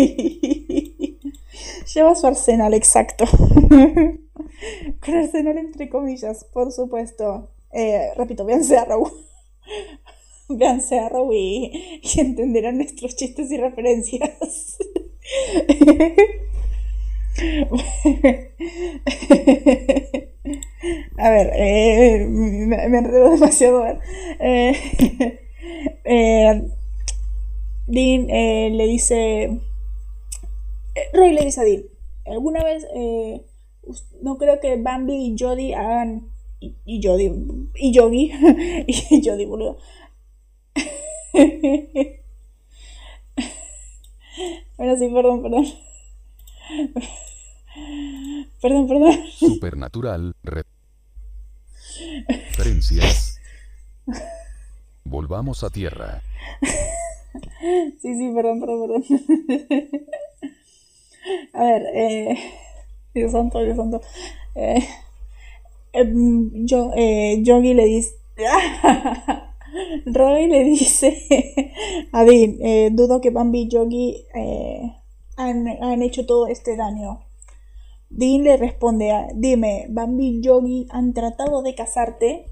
[1.94, 3.26] Lleva su arsenal, exacto.
[5.04, 7.50] Con arsenal entre comillas, por supuesto.
[7.72, 9.12] Eh, repito, véanse Arrow.
[10.50, 14.78] véanse Arrow y, y entenderán nuestros chistes y referencias.
[21.18, 23.82] A ver, eh, me, enredo demasiado.
[23.82, 24.00] ver.
[24.40, 24.74] Eh,
[26.06, 26.62] eh,
[27.88, 29.44] Dean eh, le dice.
[30.96, 31.84] eh, Roy le dice a Dean:
[32.26, 33.42] ¿Alguna vez eh,
[34.22, 36.30] no creo que Bambi y Jody hagan.
[36.60, 37.32] Y, y Jody.
[37.76, 38.32] Y Yogi.
[38.88, 39.78] y Jody, boludo.
[44.78, 45.66] Bueno, sí, perdón, perdón.
[48.62, 49.18] Perdón, perdón.
[49.38, 50.36] Supernatural.
[50.44, 50.64] re-
[52.28, 53.40] Referencias.
[55.04, 56.22] Volvamos a tierra.
[58.02, 59.04] Sí, sí, perdón, perdón, perdón.
[61.54, 62.38] A ver, eh,
[63.14, 64.02] Dios santo, Dios santo.
[64.56, 64.88] Eh,
[65.94, 68.16] em, yo, eh, Yogi le dice.
[70.06, 71.22] Roy le dice
[72.12, 74.94] a Dean: eh, Dudo que Bambi y Yogi eh,
[75.38, 77.22] han, han hecho todo este daño.
[78.10, 82.48] Dean le responde: a- Dime, ¿Bambi y Yogi han tratado de casarte?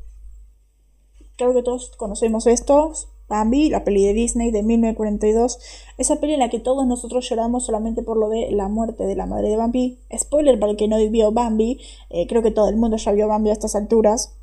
[1.38, 2.91] Creo que todos conocemos esto.
[3.28, 5.59] Bambi, la peli de Disney de 1942.
[5.97, 9.15] Esa peli en la que todos nosotros lloramos solamente por lo de la muerte de
[9.15, 9.99] la madre de Bambi.
[10.17, 11.80] Spoiler para el que no vio Bambi.
[12.09, 14.36] eh, creo que todo el mundo ya vio Bambi a estas alturas.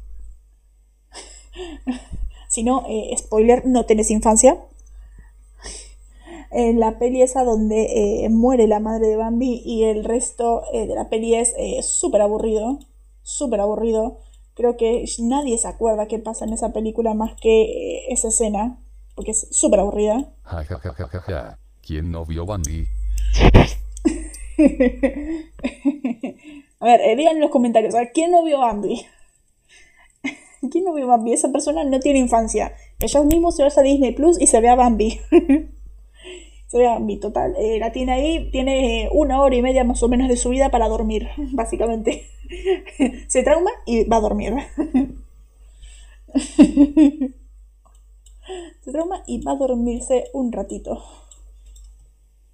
[2.60, 4.58] si no, eh, spoiler, no tenés infancia.
[6.50, 10.86] En la peli esa donde eh, muere la madre de Bambi y el resto eh,
[10.86, 12.78] de la peli es eh, súper aburrido.
[13.22, 14.18] Súper aburrido.
[14.52, 18.78] Creo que nadie se acuerda qué pasa en esa película más que eh, esa escena,
[19.14, 20.34] porque es súper aburrida.
[20.42, 21.58] Ja ja ja.
[21.80, 22.86] ¿Quién no vio Bambi?
[26.80, 29.06] A ver, eh, digan en los comentarios, a ¿quién no vio Bambi?
[30.70, 31.32] ¿Quién no vio Bambi?
[31.32, 32.74] Esa persona no tiene infancia.
[33.00, 35.20] Ella mismo se vaya a Disney Plus y se ve a Bambi.
[36.66, 37.54] se ve a Bambi, total.
[37.58, 40.50] eh, la tiene ahí, tiene eh, una hora y media más o menos de su
[40.50, 42.26] vida para dormir, básicamente.
[43.28, 44.54] se trauma y va a dormir.
[48.82, 51.02] se trauma y va a dormirse un ratito.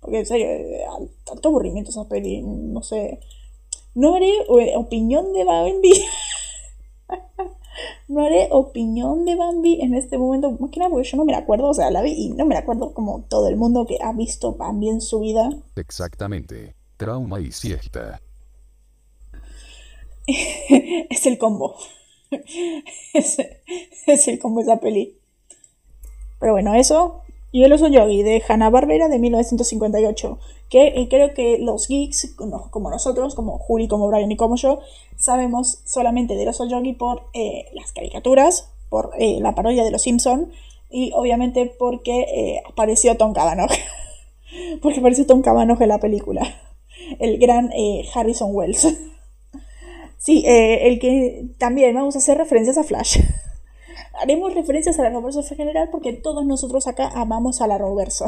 [0.00, 0.84] Porque en serio, eh,
[1.24, 3.18] tanto aburrimiento esa peli, no sé.
[3.94, 4.30] No haré
[4.76, 5.92] opinión de Bambi.
[8.08, 10.50] No haré opinión de Bambi en este momento.
[10.52, 11.68] Más que nada porque yo no me la acuerdo.
[11.68, 14.12] O sea, la vi y no me la acuerdo como todo el mundo que ha
[14.12, 15.50] visto Bambi en su vida.
[15.76, 16.74] Exactamente.
[16.96, 18.20] Trauma y siesta.
[20.28, 21.76] es el combo.
[23.14, 23.38] es,
[24.06, 25.18] es el combo de esa peli.
[26.40, 27.22] Pero bueno, eso.
[27.52, 30.38] Y el oso yogi de Hanna-Barbera de 1958.
[30.68, 32.34] Que eh, creo que los geeks,
[32.70, 34.80] como nosotros, como Juli, como Brian y como yo,
[35.16, 40.02] sabemos solamente del oso yogi por eh, las caricaturas, por eh, la parodia de los
[40.02, 40.50] Simpson
[40.90, 43.70] y obviamente porque apareció Tom Cavanaugh.
[44.82, 46.42] porque apareció Tom Cavanaugh en la película.
[47.18, 47.70] El gran
[48.14, 48.86] Harrison Wells.
[50.18, 53.20] Sí, el que también vamos a hacer referencias a Flash.
[54.20, 58.26] Haremos referencias a la Roverso en general porque todos nosotros acá amamos a la Roverso.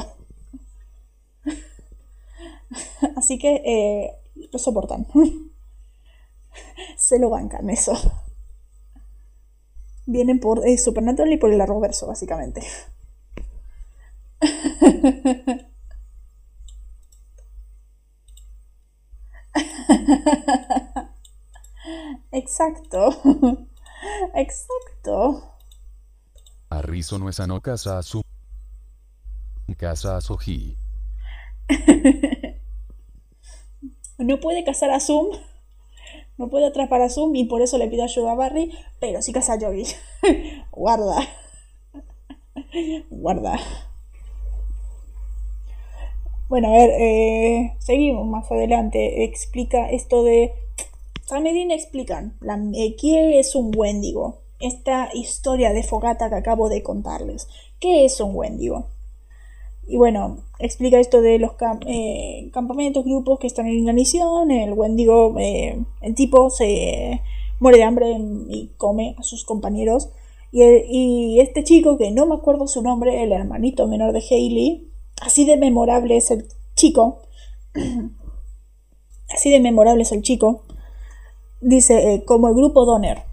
[3.16, 4.12] Así que eh,
[4.52, 5.06] lo soportan.
[6.96, 7.92] Se lo bancan eso.
[10.06, 12.62] Vienen por eh, Supernatural y por el Arrowverso, básicamente.
[22.32, 23.10] Exacto.
[24.34, 25.54] Exacto.
[26.70, 28.22] Arrizo no es casa a su.
[29.76, 30.76] Casa a soji.
[34.18, 35.28] No puede cazar a Zoom.
[36.36, 39.32] No puede atrapar a Zoom y por eso le pide ayuda a Barry, pero sí
[39.32, 39.84] caza a Yogi.
[40.72, 41.20] Guarda.
[43.10, 43.58] Guarda.
[46.48, 49.24] Bueno, a ver, eh, seguimos más adelante.
[49.24, 50.52] Explica esto de.
[51.30, 52.58] Dean explican la,
[52.98, 54.38] qué es un Wendigo.
[54.60, 57.48] Esta historia de fogata que acabo de contarles.
[57.78, 58.86] ¿Qué es un Wendigo?
[59.88, 61.52] Y bueno, explica esto de los
[61.86, 64.50] eh, campamentos, grupos que están en inanición.
[64.50, 67.22] El Wendigo, eh, el tipo se
[67.58, 68.10] muere de hambre
[68.48, 70.10] y come a sus compañeros.
[70.52, 74.90] Y este chico, que no me acuerdo su nombre, el hermanito menor de Hailey,
[75.22, 77.22] así de memorable es el chico.
[79.30, 80.64] así de memorable es el chico.
[81.62, 83.27] Dice, eh, como el grupo Donner.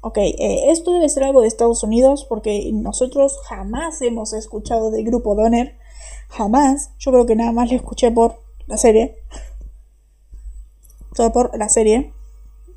[0.00, 5.04] Ok, eh, esto debe ser algo de Estados Unidos porque nosotros jamás hemos escuchado del
[5.04, 5.76] grupo Donner.
[6.28, 6.92] Jamás.
[6.98, 9.16] Yo creo que nada más lo escuché por la serie.
[11.14, 12.12] Todo por la serie.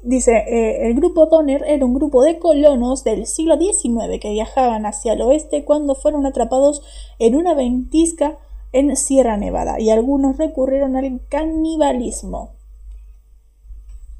[0.03, 4.88] Dice, eh, el grupo Donner era un grupo de colonos del siglo XIX que viajaban
[4.88, 6.82] hacia el oeste cuando fueron atrapados
[7.19, 8.39] en una ventisca
[8.72, 12.55] en Sierra Nevada y algunos recurrieron al canibalismo.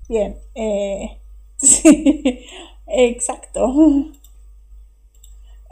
[0.08, 1.20] Bien, eh,
[1.58, 2.46] sí,
[2.92, 4.12] exacto.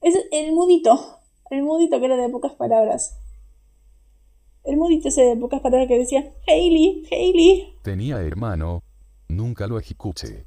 [0.00, 1.18] es el mudito,
[1.50, 3.18] el mudito que era de pocas palabras.
[4.64, 7.74] El mudito ese de pocas palabras que decía, Hailey, Hailey.
[7.82, 8.82] Tenía hermano.
[9.28, 10.46] Nunca lo ejecuté.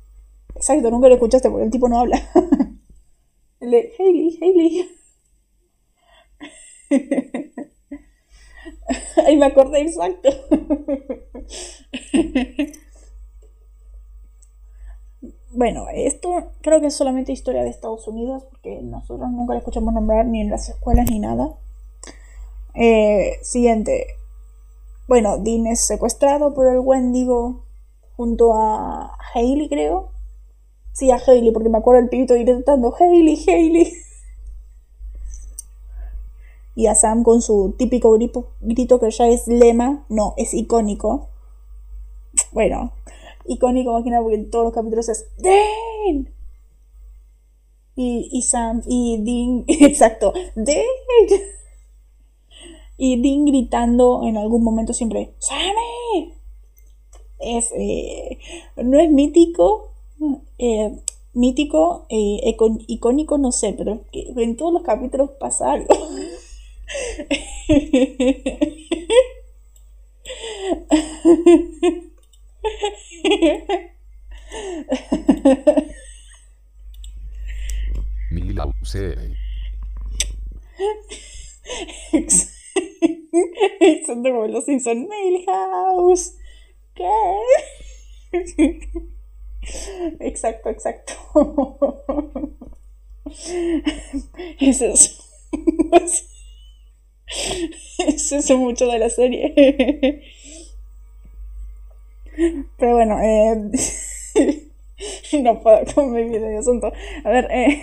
[0.55, 2.21] Exacto, nunca lo escuchaste porque el tipo no habla.
[3.59, 4.89] el de Hailey, Hailey.
[9.25, 10.29] Ahí me acordé exacto.
[15.55, 19.93] Bueno, esto creo que es solamente historia de Estados Unidos porque nosotros nunca la escuchamos
[19.93, 21.55] nombrar ni en las escuelas ni nada.
[22.73, 24.07] Eh, siguiente.
[25.07, 27.63] Bueno, Dean es secuestrado por el Wendigo
[28.17, 30.11] junto a Hailey, creo.
[30.91, 33.93] Sí, a Hailey, porque me acuerdo el pibito gritando Hailey, Hailey.
[36.75, 41.29] Y a Sam con su típico grito, grito que ya es lema, no, es icónico.
[42.51, 42.91] Bueno,
[43.47, 46.29] icónico más que nada porque en todos los capítulos es Dean.
[47.95, 50.85] Y, y Sam, y Dean, exacto, Dean.
[52.97, 56.33] Y Dean gritando en algún momento siempre, ¡Sammy!
[57.39, 58.39] Es, eh,
[58.77, 59.91] no es mítico,
[60.57, 60.97] eh,
[61.33, 62.55] mítico, eh,
[62.87, 65.87] icónico, no sé, pero en todos los capítulos pasa algo.
[85.07, 86.37] Milhouse.
[90.19, 91.13] Exacto, exacto.
[94.59, 95.19] Eso es.
[97.97, 100.23] Eso es mucho de la serie.
[102.77, 103.71] Pero bueno, eh,
[105.41, 106.91] no puedo con mi vida de asunto.
[107.23, 107.79] A ver, eh,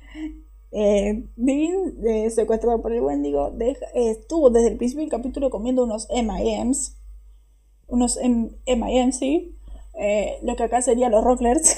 [0.71, 3.53] eh, eh, secuestrado por el Wendigo,
[3.93, 6.97] estuvo desde el principio del capítulo comiendo unos MIMs.
[7.87, 9.55] Unos MIMs, sí.
[10.43, 11.77] Lo que acá sería los Rocklers.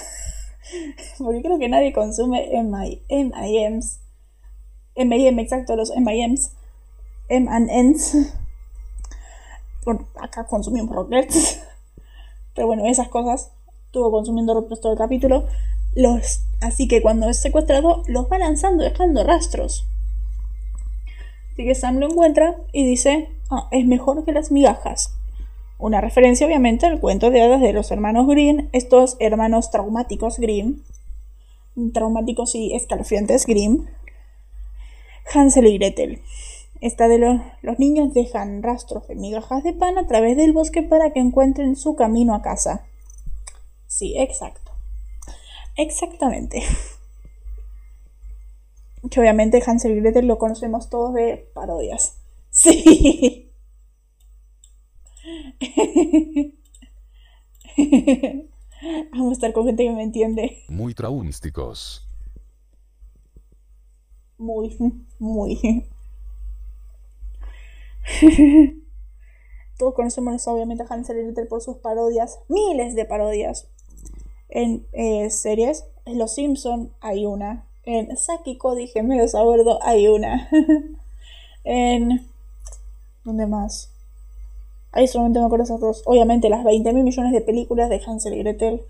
[1.17, 2.49] Porque creo que nadie consume
[3.09, 3.99] MIMs.
[4.95, 6.51] MIM, exacto, los MIMs.
[7.29, 8.40] M&Ns.
[10.15, 11.61] Acá consumimos Rocklers.
[12.55, 13.51] Pero bueno, esas cosas.
[13.85, 15.47] Estuvo consumiendo Rocklers todo el capítulo.
[15.95, 19.85] Los, así que cuando es secuestrado, los va lanzando, dejando rastros.
[21.51, 25.13] Así que Sam lo encuentra y dice, ah, es mejor que las migajas.
[25.77, 30.83] Una referencia obviamente al cuento de hadas de los hermanos Green, estos hermanos traumáticos Grimm,
[31.91, 33.87] traumáticos y escalofriantes Grimm,
[35.33, 36.21] Hansel y Gretel.
[36.81, 40.81] Esta de los, los niños dejan rastros de migajas de pan a través del bosque
[40.81, 42.87] para que encuentren su camino a casa.
[43.85, 44.71] Sí, exacto.
[45.77, 46.63] Exactamente.
[49.09, 52.17] Que obviamente Hansel y Gretel lo conocemos todos de parodias.
[52.51, 53.49] Sí.
[59.11, 60.57] Vamos a estar con gente que me entiende.
[60.67, 62.05] Muy traumísticos.
[64.37, 64.77] Muy,
[65.19, 65.87] muy.
[69.77, 73.67] Todos conocemos obviamente a Hansel y Gretel por sus parodias, miles de parodias
[74.51, 75.85] en eh, series.
[76.05, 77.65] En Los Simpson hay una.
[77.83, 80.49] En Saki Cody Gemelos a bordo hay una.
[81.63, 82.27] en...
[83.23, 83.91] ¿Dónde más?
[84.91, 86.03] Ahí solamente me acuerdo esas dos.
[86.05, 88.81] Obviamente las 20 mil millones de películas de Hansel y Gretel.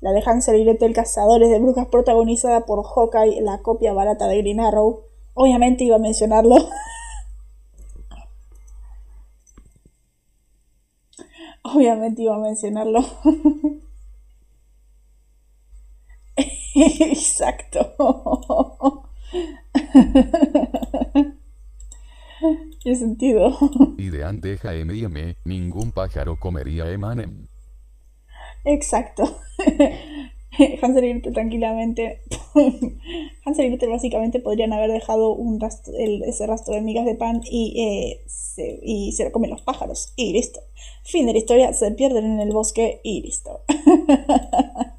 [0.00, 4.38] La de Hansel y Gretel Cazadores de Brujas protagonizada por Hawkeye, la copia barata de
[4.38, 5.02] Green Arrow.
[5.34, 6.56] Obviamente iba a mencionarlo.
[11.74, 13.04] Obviamente iba a mencionarlo.
[16.74, 17.94] Exacto.
[22.82, 23.54] ¿Qué sentido?
[23.98, 27.46] Y de antes M&M, ningún pájaro comería M&M.
[28.64, 29.38] Exacto.
[30.82, 32.22] Hansel y Gretel tranquilamente.
[33.44, 37.80] Hansel y básicamente podrían haber dejado un rastro, ese rastro de migas de pan y,
[37.80, 40.12] eh, se, y se lo comen los pájaros.
[40.16, 40.60] Y listo.
[41.04, 43.60] Fin de la historia, se pierden en el bosque y listo.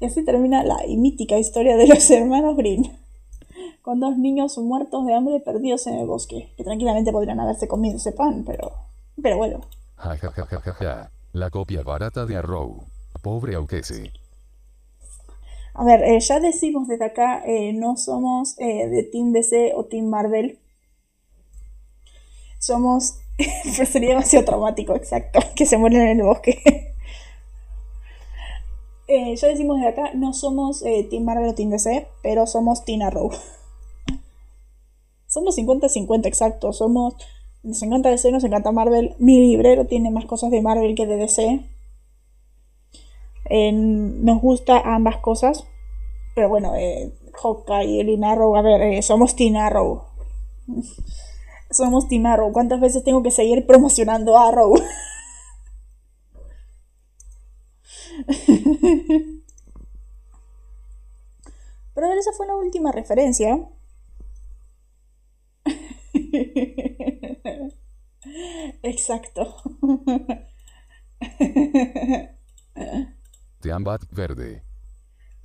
[0.00, 2.96] Y así termina la mítica historia de los hermanos Green,
[3.82, 7.96] con dos niños muertos de hambre perdidos en el bosque, que tranquilamente podrían haberse comido
[7.96, 8.72] ese pan, pero
[9.20, 9.60] Pero bueno,
[9.96, 11.10] ja ja ja.
[11.32, 12.84] La copia barata de Arrow.
[13.22, 14.12] Pobre Aukese.
[15.74, 19.84] a ver, eh, ya decimos desde acá, eh, no somos eh, de Team DC o
[19.84, 20.58] Team Marvel.
[22.58, 23.20] Somos,
[23.90, 26.62] sería demasiado traumático, exacto, que se mueren en el bosque.
[29.10, 32.84] Eh, ya decimos desde acá, no somos eh, Team Marvel o Team DC, pero somos
[32.84, 33.30] Team Arrow.
[35.26, 36.72] Somos 50-50, exacto.
[36.72, 37.14] Somos.
[37.62, 39.14] Nos encanta DC, nos encanta Marvel.
[39.18, 41.60] Mi librero tiene más cosas de Marvel que de DC.
[43.50, 45.66] Nos gusta ambas cosas.
[46.34, 50.04] Pero bueno, eh, Hawkeye y Green Arrow, a ver, eh, somos Team Arrow.
[51.70, 52.50] Somos Team Arrow.
[52.52, 54.74] ¿Cuántas veces tengo que seguir promocionando Arrow?
[61.94, 63.68] Pero a ver, esa fue la última referencia.
[68.82, 69.56] Exacto.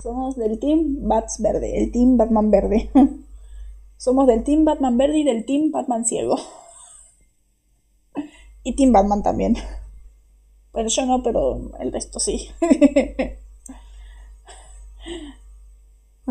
[0.01, 2.91] Somos del Team Bats Verde, el Team Batman Verde.
[3.97, 6.37] Somos del Team Batman Verde y del Team Batman Ciego.
[8.65, 9.57] Y Team Batman también.
[10.71, 12.49] Bueno, yo no, pero el resto sí.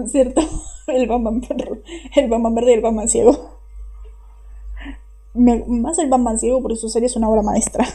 [0.06, 0.40] ¿Cierto?
[0.86, 1.42] El Batman,
[2.16, 3.58] el Batman Verde y el Batman Ciego.
[5.34, 7.86] Más el Batman Ciego porque su serie es una obra maestra.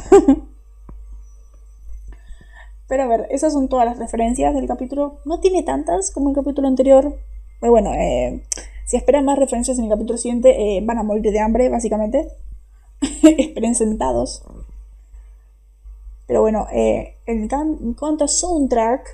[2.88, 5.20] Pero a ver, esas son todas las referencias del capítulo.
[5.26, 7.18] No tiene tantas como el capítulo anterior.
[7.60, 8.44] Pero bueno, eh,
[8.86, 12.32] si esperan más referencias en el capítulo siguiente, eh, van a morir de hambre, básicamente.
[13.02, 14.44] Esperen sentados.
[16.28, 19.08] Pero bueno, eh, en, en cuanto a soundtrack,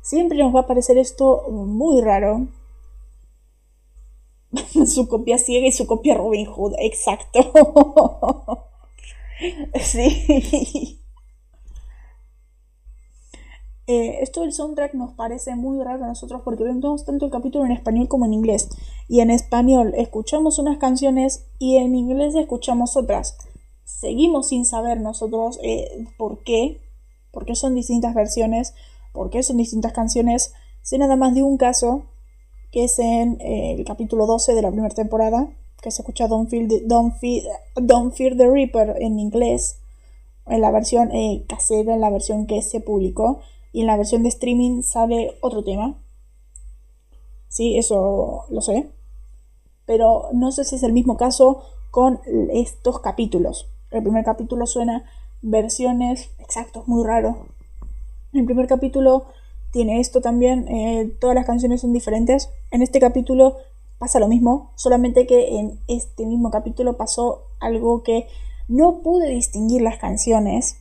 [0.00, 2.48] siempre nos va a parecer esto muy raro.
[4.86, 7.40] su copia ciega y su copia Robin Hood, exacto.
[9.80, 10.98] sí.
[13.88, 17.64] Eh, esto del soundtrack nos parece muy raro a nosotros porque vemos tanto el capítulo
[17.64, 18.68] en español como en inglés.
[19.08, 23.36] Y en español escuchamos unas canciones y en inglés escuchamos otras.
[23.84, 26.80] Seguimos sin saber nosotros eh, por qué,
[27.32, 28.74] por qué son distintas versiones,
[29.12, 30.52] por qué son distintas canciones.
[30.82, 32.04] Sé nada más de un caso,
[32.70, 35.48] que es en eh, el capítulo 12 de la primera temporada,
[35.82, 37.44] que se escucha Don't Fear the, Don't Fear,
[37.76, 39.80] Don't Fear the Reaper en inglés,
[40.46, 43.40] en la versión eh, casera, en la versión que se publicó,
[43.72, 45.98] y en la versión de streaming sale otro tema.
[47.48, 48.90] Sí, eso lo sé.
[49.86, 52.20] Pero no sé si es el mismo caso con
[52.52, 53.68] estos capítulos.
[53.90, 55.04] El primer capítulo suena
[55.42, 57.46] versiones, exacto, es muy raro.
[58.32, 59.26] El primer capítulo
[59.70, 62.50] tiene esto también, eh, todas las canciones son diferentes.
[62.70, 63.56] En este capítulo
[63.98, 68.26] pasa lo mismo, solamente que en este mismo capítulo pasó algo que
[68.68, 70.76] no pude distinguir las canciones.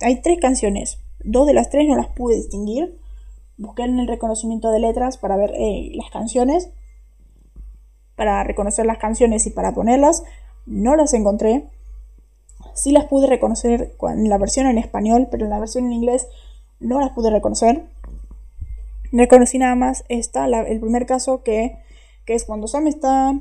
[0.00, 2.98] Hay tres canciones, dos de las tres no las pude distinguir.
[3.56, 6.70] Busqué en el reconocimiento de letras para ver eh, las canciones,
[8.16, 10.22] para reconocer las canciones y para ponerlas.
[10.66, 11.68] No las encontré.
[12.74, 16.28] Sí las pude reconocer en la versión en español, pero en la versión en inglés
[16.80, 17.86] no las pude reconocer.
[19.10, 21.78] Reconocí nada más esta, la- el primer caso que,
[22.24, 23.32] que es cuando Sam está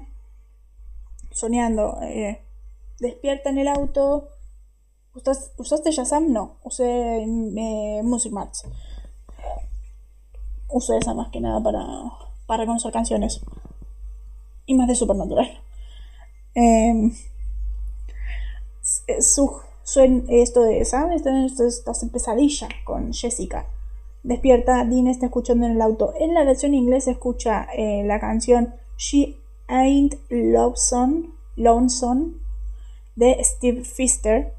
[1.31, 2.41] soñando, eh,
[2.99, 4.29] despierta en el auto.
[5.17, 6.31] ¿Ustas- ¿Usaste Shazam?
[6.31, 6.85] No, usé
[7.23, 8.59] eh, Music Match.
[10.69, 11.83] Usé esa más que nada para,
[12.45, 13.41] para reconocer canciones.
[14.65, 15.49] Y más de Supernatural.
[16.53, 17.13] Em,
[18.81, 19.51] s- su,
[19.85, 21.63] suen- esto de Sam está en esta
[22.11, 23.65] pesadilla con Jessica.
[24.23, 26.13] Despierta, Dean está escuchando en el auto.
[26.19, 29.37] En la versión inglés se escucha eh, la canción She
[29.67, 32.33] Ain't Lonesome, Lonesome
[33.15, 34.53] de Steve Fister.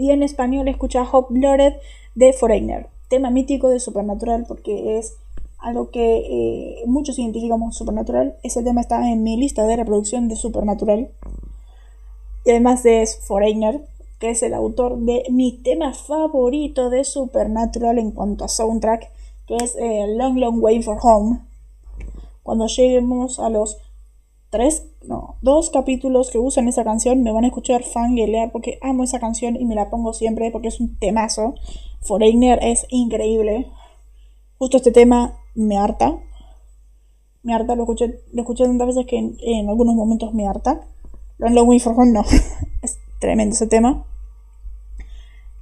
[0.00, 1.74] Y en español escucha Hot Blooded
[2.14, 2.86] de Foreigner.
[3.08, 5.18] Tema mítico de Supernatural porque es
[5.58, 8.34] algo que eh, muchos identificamos con Supernatural.
[8.42, 11.10] Ese tema está en mi lista de reproducción de Supernatural.
[12.46, 13.84] Y además de Foreigner,
[14.18, 19.10] que es el autor de mi tema favorito de Supernatural en cuanto a soundtrack,
[19.46, 21.40] que es eh, Long Long Way for Home.
[22.42, 23.76] Cuando lleguemos a los
[24.50, 29.04] tres, no, dos capítulos que usan esa canción, me van a escuchar fangirlear porque amo
[29.04, 31.54] esa canción y me la pongo siempre porque es un temazo.
[32.00, 33.70] Foreigner es increíble.
[34.58, 36.18] Justo este tema me harta.
[37.42, 40.80] Me harta, lo escuché, lo escuché tantas veces que en, algunos momentos me harta.
[41.38, 42.22] Long Long for Home no.
[42.82, 44.04] es tremendo ese tema.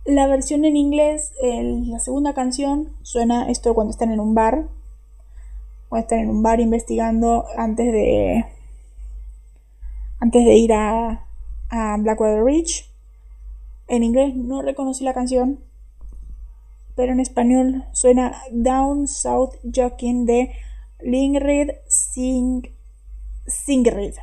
[0.05, 4.69] La versión en inglés, la segunda canción, suena esto cuando están en un bar.
[5.91, 8.45] Cuando están en un bar investigando antes de.
[10.21, 11.25] Antes de ir a,
[11.71, 12.91] a Blackwater Ridge.
[13.87, 15.61] En inglés no reconocí la canción,
[16.95, 20.51] pero en español suena Down South Joking de
[21.01, 22.69] Lingrid Sing
[23.47, 24.15] Singrid.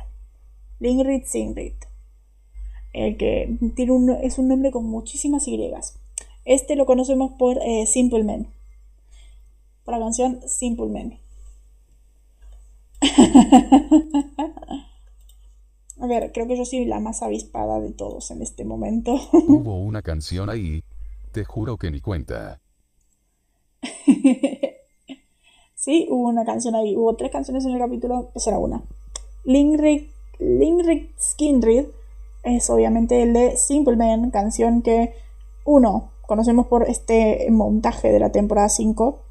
[0.78, 1.72] Lingrid Singrid.
[2.92, 5.70] El que tiene un, es un nombre con muchísimas Y.
[6.44, 8.46] Este lo conocemos por eh, Simple Man.
[9.84, 11.18] Por la canción Simple Man.
[15.98, 19.14] A ver, creo que yo soy la más avispada de todos en este momento.
[19.32, 20.84] Hubo una canción ahí.
[21.32, 22.60] Te juro que ni cuenta.
[25.74, 26.96] sí, hubo una canción ahí.
[26.96, 28.30] Hubo tres canciones en el capítulo.
[28.34, 28.82] Esa era una.
[29.44, 31.86] Lingrid, Lingrid Skinrid
[32.42, 35.14] es obviamente el de Simple Man, canción que,
[35.64, 39.22] uno, conocemos por este montaje de la temporada 5.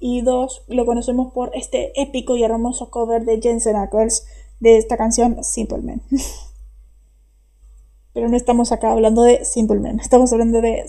[0.00, 4.26] Y dos, lo conocemos por este épico y hermoso cover de Jensen Ackles
[4.64, 6.02] de esta canción Simple Man.
[8.14, 10.84] Pero no estamos acá hablando de Simple Man, estamos hablando de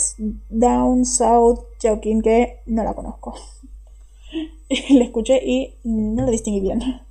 [0.49, 3.36] Down South Joking, que no la conozco.
[4.89, 6.82] la escuché y no la distinguí bien.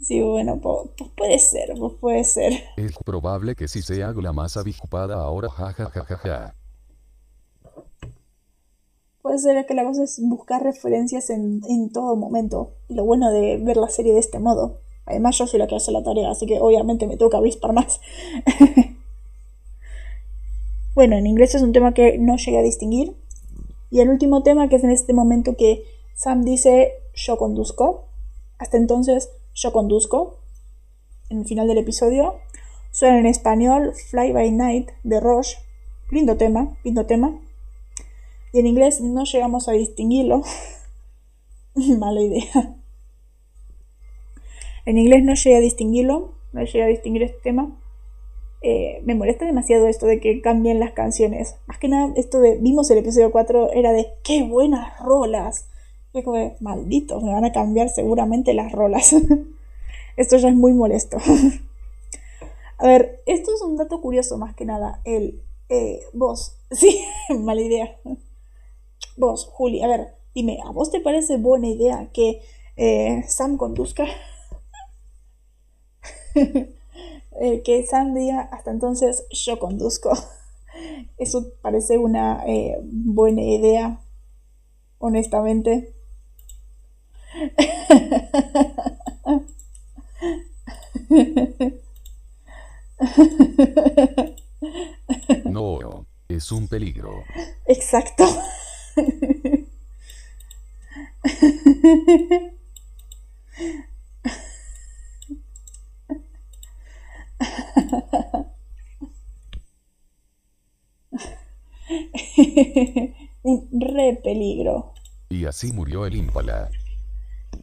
[0.00, 2.64] Sí, bueno, pues, puede ser, pues puede ser.
[2.76, 5.50] Es probable que sí sea la más avispada ahora,
[9.20, 9.22] jajajaja.
[9.22, 12.72] Puede ser que la cosa es buscar referencias en, en todo momento.
[12.88, 14.78] Y lo bueno de ver la serie de este modo.
[15.06, 18.00] Además, yo soy la que hace la tarea, así que obviamente me toca avispar más.
[20.94, 23.16] bueno, en inglés es un tema que no llegué a distinguir.
[23.90, 25.82] Y el último tema, que es en este momento que
[26.14, 28.06] Sam dice yo conduzco.
[28.58, 30.38] Hasta entonces yo conduzco.
[31.28, 32.34] En el final del episodio.
[32.92, 35.58] Suena en español Fly by Night de Roche.
[36.10, 37.40] Lindo tema, lindo tema.
[38.52, 40.42] Y en inglés no llegamos a distinguirlo.
[41.74, 42.76] Mala idea.
[44.86, 47.76] En inglés no llegué a distinguirlo, no llegué a distinguir este tema.
[48.62, 51.56] Eh, me molesta demasiado esto de que cambien las canciones.
[51.66, 52.56] Más que nada, esto de.
[52.56, 55.66] Vimos el episodio 4, era de qué buenas rolas.
[56.12, 59.14] Es como de, malditos, me van a cambiar seguramente las rolas.
[60.16, 61.18] esto ya es muy molesto.
[62.78, 65.00] a ver, esto es un dato curioso más que nada.
[65.04, 65.42] El.
[65.68, 66.00] Eh.
[66.72, 67.96] Sí, mala idea.
[69.16, 72.42] Vos, Juli, a ver, dime, ¿a vos te parece buena idea que
[72.76, 74.06] eh, Sam conduzca?
[77.42, 80.12] Eh, que Sam diga, hasta entonces yo conduzco.
[81.18, 83.98] Eso parece una eh, buena idea,
[84.98, 85.94] honestamente.
[95.44, 97.24] No, es un peligro.
[97.66, 98.24] Exacto.
[113.42, 114.92] Un re peligro.
[115.28, 116.70] Y así murió el Impala.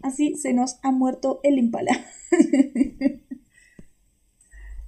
[0.02, 2.06] Así se nos ha muerto el Impala.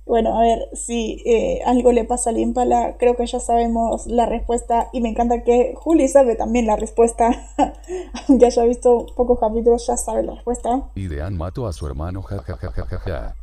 [0.10, 4.26] Bueno, a ver, si eh, algo le pasa al Impala, creo que ya sabemos la
[4.26, 7.30] respuesta y me encanta que Juli sabe también la respuesta.
[8.28, 10.90] Aunque haya visto pocos capítulos, ya sabe la respuesta.
[10.96, 13.36] Y Dean mató a su hermano, jajajajaja.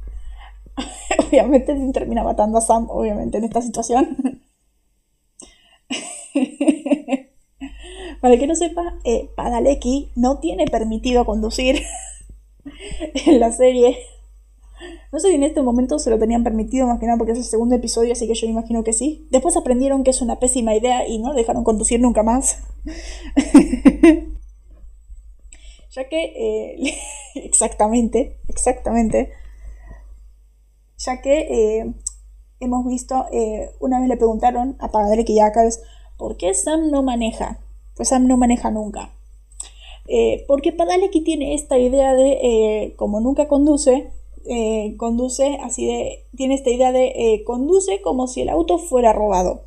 [1.29, 4.43] obviamente termina matando a Sam, obviamente, en esta situación.
[8.21, 11.85] Para el que no sepa, eh, Padalecki no tiene permitido conducir
[13.25, 13.97] en la serie.
[15.13, 17.39] No sé si en este momento se lo tenían permitido, más que nada porque es
[17.39, 19.27] el segundo episodio, así que yo imagino que sí.
[19.31, 22.63] Después aprendieron que es una pésima idea y no dejaron conducir nunca más.
[25.91, 26.95] ya que, eh,
[27.37, 29.33] exactamente, exactamente.
[30.99, 31.95] Ya que eh,
[32.61, 34.91] hemos visto, eh, una vez le preguntaron a
[35.27, 35.63] ya acá
[36.19, 37.61] ¿por qué Sam no maneja?
[37.95, 39.13] Pues Sam no maneja nunca.
[40.47, 44.13] porque Padalecki tiene esta idea de, como nunca conduce,
[44.49, 49.13] eh, conduce así de, tiene esta idea de eh, conduce como si el auto fuera
[49.13, 49.63] robado.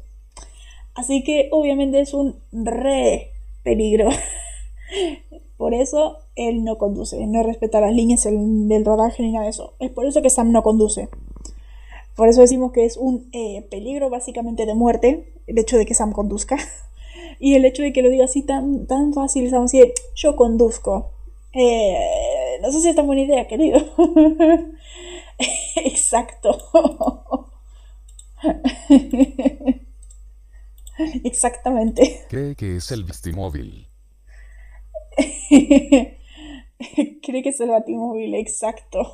[0.96, 3.32] Así que obviamente es un re
[3.64, 4.10] peligro.
[5.58, 9.74] por eso él no conduce, no respeta las líneas del rodaje ni nada de eso.
[9.80, 11.10] Es por eso que Sam no conduce.
[12.16, 15.94] Por eso decimos que es un eh, peligro básicamente de muerte el hecho de que
[15.94, 16.58] Sam conduzca.
[17.40, 19.82] y el hecho de que lo diga así tan, tan fácil, Sam así
[20.16, 21.12] yo conduzco.
[21.54, 21.98] Eh,
[22.62, 23.80] no sé si es tan buena idea, querido.
[25.76, 27.52] Exacto.
[31.24, 32.26] Exactamente.
[32.30, 33.88] Cree que es el Vistimóvil.
[37.22, 39.14] Cree que es el batimóvil, exacto.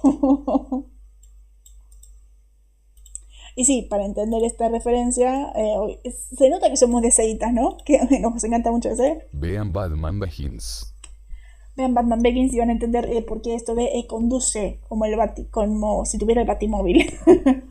[3.56, 6.00] y sí, para entender esta referencia, eh,
[6.38, 7.78] se nota que somos de seitas, ¿no?
[7.86, 9.28] Que nos encanta mucho ese.
[9.32, 10.95] Vean Batman Begins.
[11.76, 15.06] Vean Batman Begins y van a entender eh, por qué esto de eh, conduce como
[15.06, 17.14] el bati como si tuviera el batimóvil.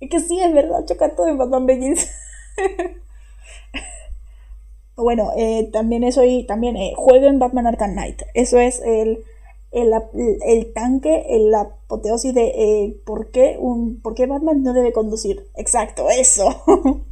[0.00, 2.08] es que sí, es verdad, choca todo en Batman Begins.
[4.96, 5.30] bueno,
[5.72, 8.22] también eso y también jueguen Batman Arkham Knight.
[8.34, 9.24] Eso es el
[9.70, 9.92] el,
[10.46, 15.46] el, tanque, la apoteosis de eh, ¿por, qué un, por qué Batman no debe conducir.
[15.56, 16.62] Exacto, eso.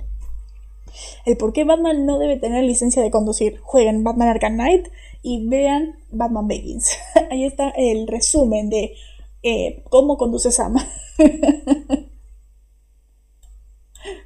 [1.27, 3.61] el por qué Batman no debe tener licencia de conducir.
[3.61, 4.89] Jueguen Batman Arkham Knight
[5.27, 6.97] y vean Batman Begins.
[7.33, 8.95] Ahí está el resumen de
[9.43, 10.77] eh, cómo conduce Sam.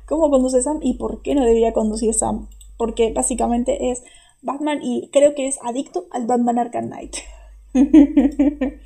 [0.07, 2.51] cómo conduce Sam y por qué no debería conducir Sam.
[2.77, 4.03] Porque básicamente es
[4.43, 7.17] Batman y creo que es adicto al Batman Arkham Knight.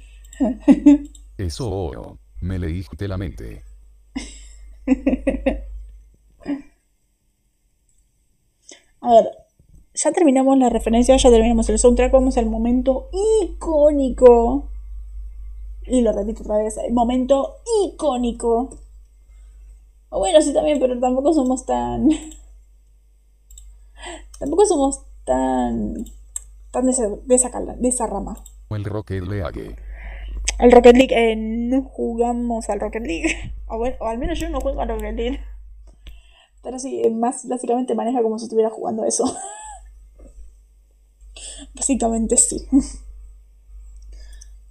[1.36, 3.64] Eso, me leíste la mente.
[9.00, 9.43] A ver,
[9.94, 13.08] ya terminamos la referencia, ya terminamos el soundtrack, vamos al momento
[13.42, 14.68] icónico.
[15.86, 18.70] Y lo repito otra vez, el momento icónico.
[20.10, 22.08] Bueno, sí también, pero tampoco somos tan...
[24.38, 26.04] Tampoco somos tan...
[26.70, 28.36] tan de esa, de esa rama
[28.74, 29.76] el Rocket League.
[30.58, 33.52] El Rocket League, eh, no jugamos al Rocket League.
[33.66, 35.40] O, bueno, o al menos yo no juego al Rocket League.
[36.62, 39.24] Pero sí, eh, más básicamente maneja como si estuviera jugando eso.
[41.74, 42.66] básicamente sí.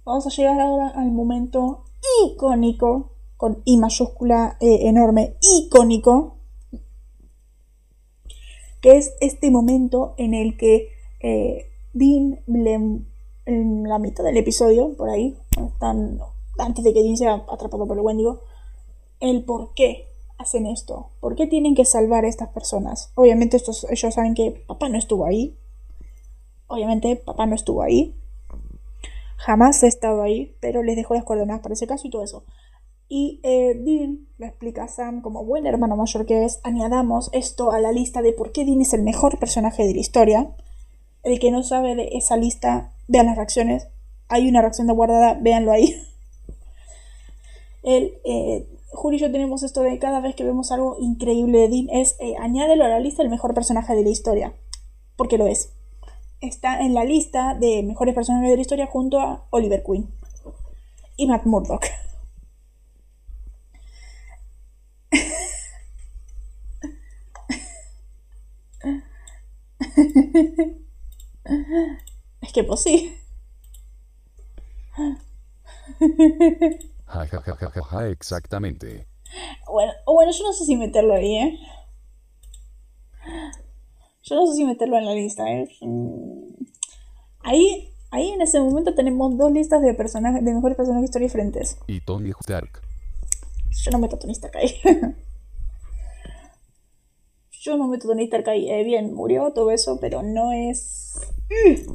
[0.04, 1.84] Vamos a llegar ahora al momento
[2.26, 6.36] icónico, con I mayúscula eh, enorme, icónico,
[8.80, 10.88] que es este momento en el que
[11.20, 12.40] eh, Dean
[13.46, 15.38] en la mitad del episodio, por ahí,
[16.58, 18.40] antes de que Dean sea atrapado por el Wendigo,
[19.20, 23.10] el por qué hacen esto, por qué tienen que salvar a estas personas.
[23.14, 25.56] Obviamente estos, ellos saben que papá no estuvo ahí,
[26.74, 28.14] obviamente papá no estuvo ahí,
[29.36, 32.44] jamás ha estado ahí, pero les dejó las coordenadas para ese caso y todo eso.
[33.08, 37.70] Y eh, Dean le explica a Sam, como buen hermano mayor que es, añadamos esto
[37.70, 40.50] a la lista de por qué Dean es el mejor personaje de la historia.
[41.22, 43.88] El que no sabe de esa lista vean las reacciones.
[44.28, 45.94] Hay una reacción de guardada, véanlo ahí.
[47.82, 48.66] El, eh,
[49.12, 52.34] y yo tenemos esto de cada vez que vemos algo increíble de Dean es eh,
[52.40, 54.54] añádelo a la lista el mejor personaje de la historia.
[55.16, 55.73] Porque lo es.
[56.40, 60.08] Está en la lista de mejores personajes de la historia junto a Oliver Queen
[61.16, 61.86] y Matt Murdock.
[72.40, 73.16] Es que pues sí.
[78.10, 79.06] Exactamente.
[79.66, 81.58] Bueno, bueno, yo no sé si meterlo ahí, ¿eh?
[84.24, 85.68] Yo no sé si meterlo en la lista, ¿eh?
[85.82, 86.54] Mm.
[87.40, 91.26] Ahí, ahí en ese momento tenemos dos listas de personajes, de mejores personajes de historia
[91.26, 91.76] diferentes.
[91.86, 92.80] Y Tony Stark.
[93.84, 94.70] Yo no meto a Tony Stark ahí.
[97.60, 98.70] yo no meto a Tony Stark ahí.
[98.70, 101.20] Eh, bien, murió todo eso, pero no es...
[101.50, 101.92] Mm.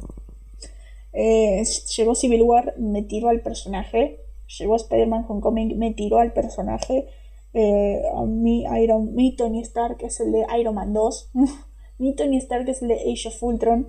[1.12, 1.64] Eh,
[1.96, 4.20] llegó Civil War, me tiró al personaje.
[4.56, 7.08] Llegó Spider-Man Homecoming, me tiró al personaje.
[7.54, 11.30] Eh, a mí, Iron, mi Tony Stark es el de Iron Man 2.
[12.00, 13.88] mi Tony Stark es el de Age of Ultron.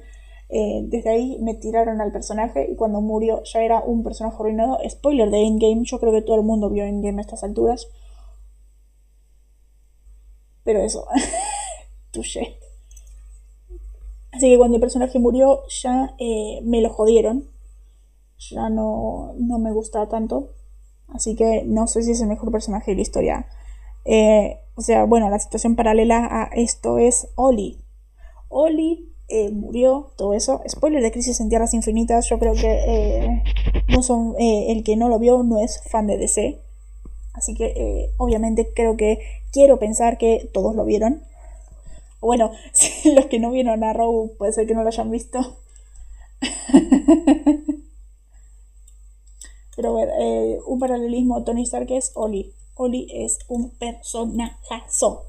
[0.49, 4.77] Eh, desde ahí me tiraron al personaje y cuando murió ya era un personaje arruinado.
[4.87, 7.87] Spoiler de Endgame, yo creo que todo el mundo vio Endgame a estas alturas.
[10.63, 11.07] Pero eso,
[12.11, 12.57] touché.
[14.31, 17.49] Así que cuando el personaje murió ya eh, me lo jodieron.
[18.49, 20.49] Ya no, no me gustaba tanto.
[21.07, 23.47] Así que no sé si es el mejor personaje de la historia.
[24.05, 27.80] Eh, o sea, bueno, la situación paralela a esto es Oli.
[28.51, 30.61] Oli eh, murió, todo eso.
[30.67, 32.29] Spoiler de Crisis en Tierras Infinitas.
[32.29, 33.41] Yo creo que
[33.87, 36.61] no son, el que no lo vio no es fan de DC.
[37.33, 39.19] Así que obviamente creo que
[39.51, 41.23] quiero pensar que todos lo vieron.
[42.21, 42.51] Bueno,
[43.15, 45.57] los que no vieron a Row puede ser que no lo hayan visto.
[49.75, 52.53] Pero bueno, eh, un paralelismo, Tony Stark es Oli.
[52.75, 55.25] Oli es un personajazo.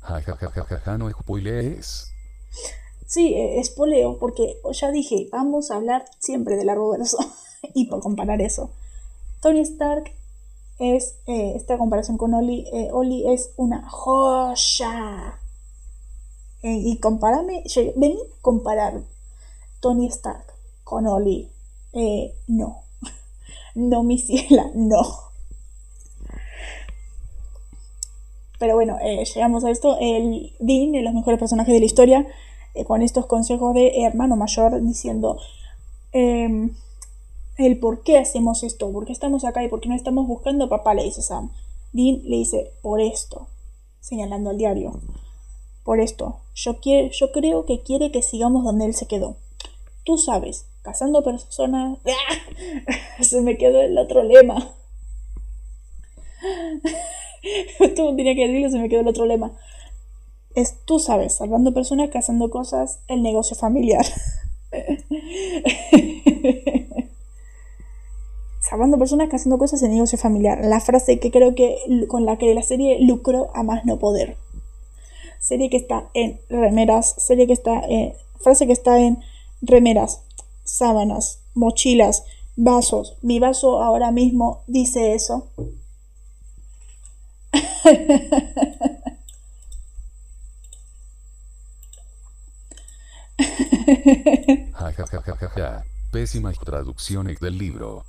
[0.00, 1.10] Ja, ja, ja, ja, ja, no.
[3.06, 7.18] Sí, eh, espoleo, porque ya dije, vamos a hablar siempre del Arrowverso.
[7.74, 8.70] y por comparar eso.
[9.40, 10.12] Tony Stark
[10.78, 15.40] es, eh, esta comparación con Oli, Oli es una joya
[16.60, 17.62] y comparame,
[17.96, 19.00] vení a comparar
[19.80, 20.44] Tony Stark
[20.84, 21.50] con Oli.
[21.92, 22.84] Eh, no.
[23.74, 25.27] No, mi ciela, no.
[28.58, 29.96] Pero bueno, eh, llegamos a esto.
[30.00, 32.26] El Dean, de los mejores personajes de la historia,
[32.74, 35.38] eh, con estos consejos de hermano mayor, diciendo
[36.12, 36.74] em,
[37.56, 40.66] el por qué hacemos esto, por qué estamos acá y por qué no estamos buscando
[40.66, 41.50] a papá, le dice Sam.
[41.92, 43.48] Dean le dice, por esto,
[44.00, 45.00] señalando al diario.
[45.84, 49.36] Por esto, yo, yo creo que quiere que sigamos donde él se quedó.
[50.04, 51.98] Tú sabes, cazando personas...
[52.06, 53.22] ¡Ah!
[53.22, 54.74] Se me quedó el otro lema.
[57.96, 59.52] Tú tenía que decirlo, se me quedó el otro lema.
[60.54, 64.04] Es, tú sabes, salvando personas, cazando cosas, el negocio familiar.
[68.60, 70.64] salvando personas, cazando cosas, el negocio familiar.
[70.64, 71.76] La frase que creo que
[72.08, 74.36] con la que la serie lucró a más no poder.
[75.40, 78.14] Serie que está en remeras, serie que está en.
[78.40, 79.18] Frase que está en
[79.62, 80.22] remeras,
[80.64, 82.24] sábanas, mochilas,
[82.56, 83.16] vasos.
[83.22, 85.46] Mi vaso ahora mismo dice eso.
[96.12, 98.04] Pésimas traducciones del libro.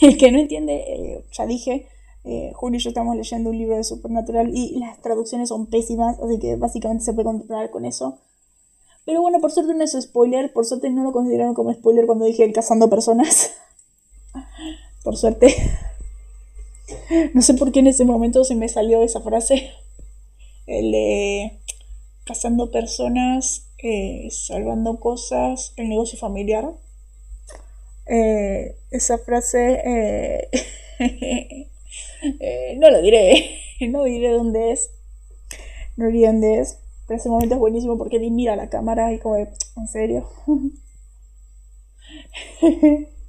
[0.00, 1.88] El que no entiende, eh, ya dije,
[2.24, 6.18] eh, Julio y yo estamos leyendo un libro de Supernatural y las traducciones son pésimas,
[6.20, 8.18] así que básicamente se puede controlar con eso.
[9.06, 12.26] Pero bueno, por suerte no es spoiler, por suerte no lo consideraron como spoiler cuando
[12.26, 13.52] dije el cazando personas.
[15.02, 15.54] por suerte.
[17.34, 19.70] No sé por qué en ese momento se me salió esa frase.
[22.24, 26.70] Cazando personas, eh, salvando cosas, el negocio familiar.
[28.06, 30.48] Eh, esa frase eh,
[32.78, 34.90] no lo diré, no diré dónde es,
[35.96, 39.36] no diré dónde es, pero ese momento es buenísimo porque mira la cámara y como,
[39.36, 40.28] ¿en serio?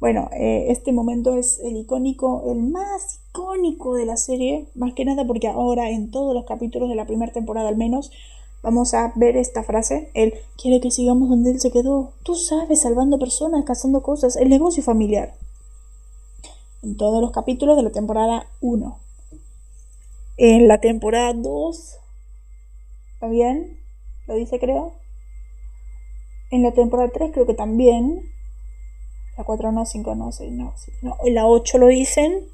[0.00, 5.04] Bueno, eh, este momento es el icónico, el más icónico de la serie, más que
[5.04, 8.10] nada porque ahora en todos los capítulos de la primera temporada al menos
[8.62, 12.80] vamos a ver esta frase, él quiere que sigamos donde él se quedó, tú sabes,
[12.80, 15.34] salvando personas, cazando cosas, el negocio familiar.
[16.82, 18.98] En todos los capítulos de la temporada 1.
[20.38, 21.96] En la temporada 2,
[23.12, 23.78] ¿está bien?
[24.26, 24.94] Lo dice creo.
[26.50, 28.22] En la temporada 3 creo que también.
[29.40, 31.16] La 4 no, 5 no, 6 no, 7 no.
[31.24, 32.46] La 8 lo dicen.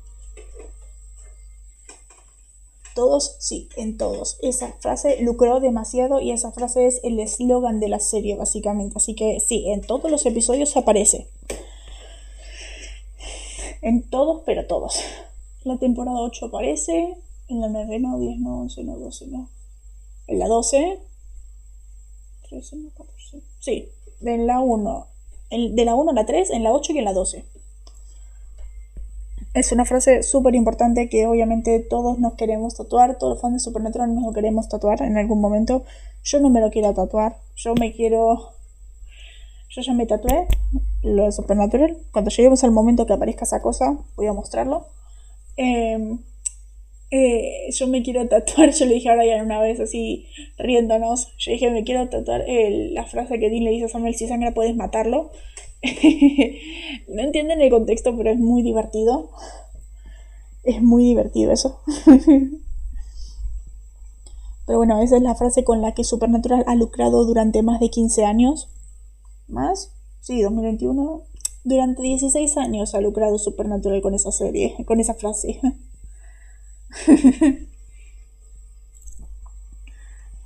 [2.95, 4.39] Todos, sí, en todos.
[4.41, 8.99] Esa frase lucró demasiado y esa frase es el eslogan de la serie, básicamente.
[8.99, 11.27] Así que sí, en todos los episodios aparece.
[13.83, 15.01] En todos, pero todos.
[15.65, 17.17] La temporada 8 aparece.
[17.49, 19.51] En la 9 no, 10 no, 11 no, 12 no.
[20.29, 21.01] En la 12.
[22.49, 23.43] 13 no, 14.
[23.59, 23.89] Sí,
[24.21, 25.16] en la 1
[25.51, 27.45] de la 1 a la 3, en la 8 y en la 12.
[29.55, 33.61] Es una frase súper importante que obviamente todos nos queremos tatuar, todos los fans de
[33.61, 35.85] Supernatural nos lo queremos tatuar en algún momento.
[36.23, 38.53] Yo no me lo quiero tatuar, yo me quiero...
[39.71, 40.47] Yo ya me tatué
[41.03, 41.97] lo de Supernatural.
[42.13, 44.87] Cuando lleguemos al momento que aparezca esa cosa, voy a mostrarlo.
[45.57, 46.19] Eh,
[47.11, 50.27] eh, yo me quiero tatuar, yo le dije a Brian una vez así
[50.59, 54.27] riéndonos, yo dije me quiero tatuar la frase que Dean le dice a Samuel, si
[54.27, 55.31] sangra puedes matarlo.
[57.09, 59.31] no entienden el contexto, pero es muy divertido.
[60.65, 61.81] Es muy divertido eso.
[64.67, 67.91] pero bueno, esa es la frase con la que Supernatural ha lucrado durante más de
[67.91, 68.69] 15 años.
[69.47, 69.93] ¿Más?
[70.21, 71.23] Sí, 2021.
[71.63, 75.61] Durante 16 años ha lucrado Supernatural con esa serie, con esa frase.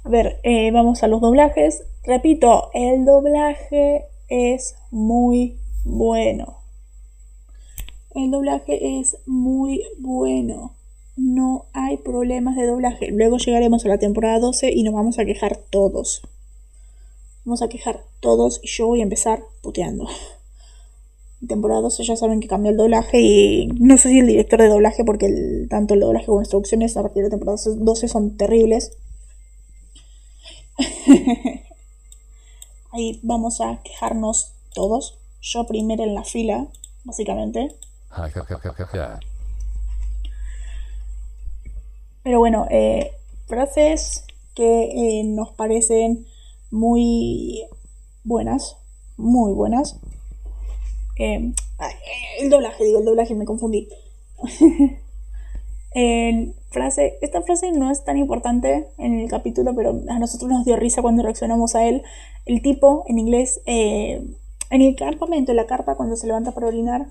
[0.05, 1.85] a ver, eh, vamos a los doblajes.
[2.05, 6.59] Repito, el doblaje es muy bueno.
[8.15, 10.75] El doblaje es muy bueno.
[11.17, 13.11] No hay problemas de doblaje.
[13.11, 16.23] Luego llegaremos a la temporada 12 y nos vamos a quejar todos.
[17.45, 20.09] Vamos a quejar todos y yo voy a empezar puteando
[21.47, 24.68] temporada 12 ya saben que cambió el doblaje y no sé si el director de
[24.68, 28.97] doblaje, porque tanto el doblaje como las traducciones a partir de temporada 12 son terribles.
[32.93, 35.18] Ahí vamos a quejarnos todos.
[35.41, 36.66] Yo primero en la fila,
[37.05, 37.74] básicamente.
[42.22, 43.12] Pero bueno, eh,
[43.47, 44.24] frases
[44.55, 46.26] que eh, nos parecen
[46.70, 47.64] muy
[48.24, 48.76] buenas,
[49.16, 49.99] muy buenas.
[51.17, 51.53] Eh,
[52.41, 53.89] el doblaje, digo, el doblaje, me confundí.
[56.71, 60.77] frase, esta frase no es tan importante en el capítulo, pero a nosotros nos dio
[60.77, 62.03] risa cuando reaccionamos a él.
[62.47, 64.23] El tipo en inglés, eh,
[64.71, 67.07] En el campamento, en la carpa, cuando se levanta para orinar,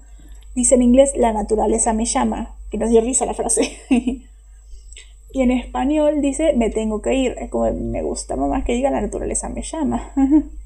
[0.56, 3.78] dice en inglés, la naturaleza me llama, que nos dio risa la frase.
[3.90, 7.36] y en español dice, me tengo que ir.
[7.38, 10.14] Es como, me gusta más que diga, la naturaleza me llama.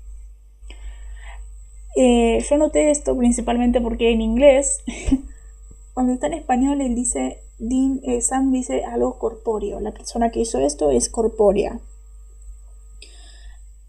[1.96, 4.84] Eh, yo noté esto principalmente porque en inglés,
[5.94, 9.80] cuando está en español, él dice, eh, Sam dice algo corpóreo.
[9.80, 11.80] La persona que hizo esto es corpórea.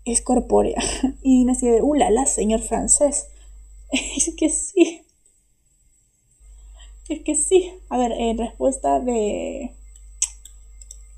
[0.04, 0.80] Es corpórea.
[1.22, 1.80] Y Dean así de,
[2.10, 3.28] la, señor francés.
[3.90, 5.02] es que sí.
[7.08, 7.72] Es que sí.
[7.88, 9.74] A ver, en respuesta de.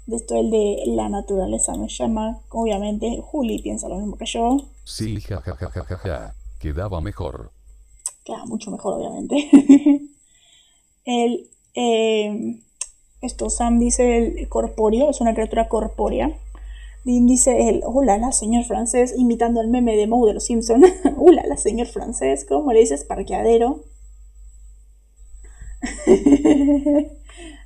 [0.06, 2.40] De esto, el de la naturaleza me llama.
[2.50, 4.56] Obviamente, Juli piensa lo mismo que yo.
[4.84, 6.34] Sí, jajajajaja.
[6.66, 7.52] Quedaba mejor.
[8.24, 9.48] Queda mucho mejor, obviamente.
[11.04, 11.48] el.
[11.76, 12.60] Eh,
[13.20, 16.36] esto, Sam dice el corpóreo, es una criatura corpórea.
[17.04, 20.82] Dean dice el hola, la señor francés, imitando el meme de Moe de los Simpson.
[21.16, 23.84] hola, la señor francés, ¿cómo le dices parqueadero?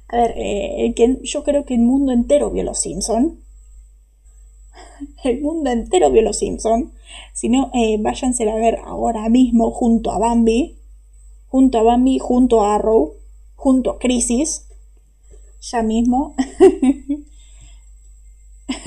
[0.08, 3.40] a ver, eh, yo creo que el mundo entero vio los Simpson.
[5.24, 6.92] El mundo entero vio los Simpson.
[7.32, 10.78] Si no, eh, váyanse a ver ahora mismo junto a Bambi.
[11.48, 13.14] Junto a Bambi, junto a Arrow,
[13.56, 14.66] junto a Crisis.
[15.60, 16.34] Ya mismo.
[18.68, 18.78] es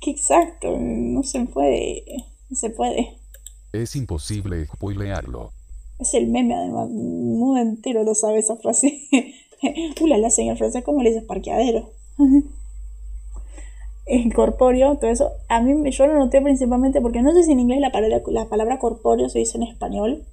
[0.00, 2.04] que exacto, no se puede.
[2.50, 3.18] No se puede.
[3.72, 5.52] Es imposible spoilearlo.
[5.98, 6.90] Es el meme, además.
[6.90, 9.00] mundo entero lo sabe esa frase.
[10.00, 11.90] Ula, la señor francés, ¿cómo le dices parqueadero?
[14.34, 15.30] Corpóreo, todo eso.
[15.48, 18.46] A mí yo lo noté principalmente porque no sé si en inglés la palabra, la
[18.46, 20.24] palabra corpóreo se dice en español.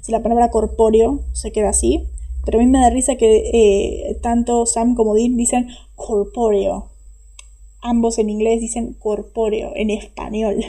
[0.00, 2.06] Si la palabra corpóreo se queda así.
[2.44, 6.88] Pero a mí me da risa que eh, tanto Sam como Dean dicen corpóreo.
[7.82, 10.64] Ambos en inglés dicen corpóreo, en español.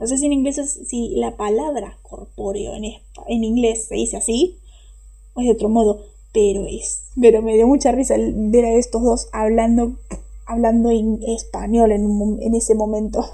[0.00, 4.58] No sé si en inglés si la palabra corpóreo en, en inglés se dice así
[5.34, 7.10] o es de otro modo, pero es.
[7.20, 9.96] Pero me dio mucha risa ver a estos dos hablando,
[10.48, 13.24] hablando en español en, en ese momento.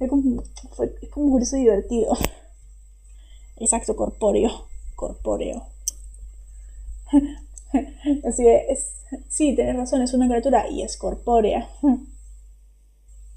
[0.00, 2.16] Es como, es como curioso y divertido.
[3.56, 4.66] Exacto, corpóreo.
[4.96, 5.62] Corpóreo.
[8.24, 8.90] Así es,
[9.28, 11.68] sí, tienes razón, es una criatura y es corpórea.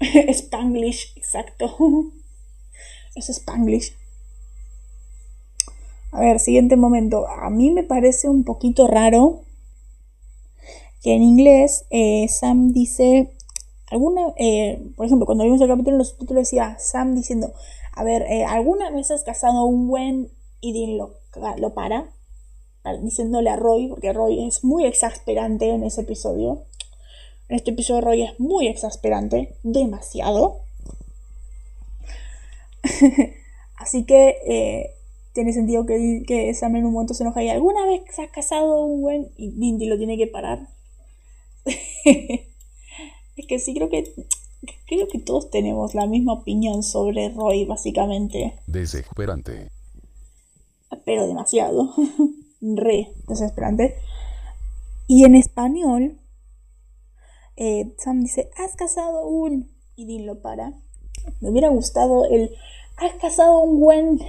[0.00, 1.76] Spanglish, exacto.
[3.14, 3.94] Es Spanglish.
[6.12, 7.26] A ver, siguiente momento.
[7.26, 9.42] A mí me parece un poquito raro
[11.02, 13.30] que en inglés eh, Sam dice
[13.90, 17.52] alguna, eh, por ejemplo, cuando vimos el capítulo en los subtítulos decía Sam diciendo,
[17.94, 20.30] a ver, eh, ¿alguna vez has casado un buen
[20.60, 21.14] y Dean lo,
[21.58, 22.10] lo para?
[23.02, 26.62] diciéndole a Roy, porque Roy es muy exasperante en ese episodio.
[27.50, 30.60] En este episodio Roy es muy exasperante, demasiado.
[33.76, 34.94] Así que
[35.34, 38.30] tiene sentido que, que Sam en un momento se enoja y alguna vez se ha
[38.30, 40.68] casado un buen y Dindy lo tiene que parar.
[42.04, 44.12] es que sí creo que
[44.86, 48.58] creo que todos tenemos la misma opinión sobre Roy básicamente.
[48.66, 49.70] Desesperante.
[51.04, 51.94] Pero demasiado
[52.60, 53.96] re desesperante.
[55.06, 56.18] Y en español,
[57.56, 59.70] eh, Sam dice, has casado un...
[59.96, 60.74] Y Dean lo para.
[61.40, 62.54] Me hubiera gustado el...
[62.96, 64.20] Has casado un buen...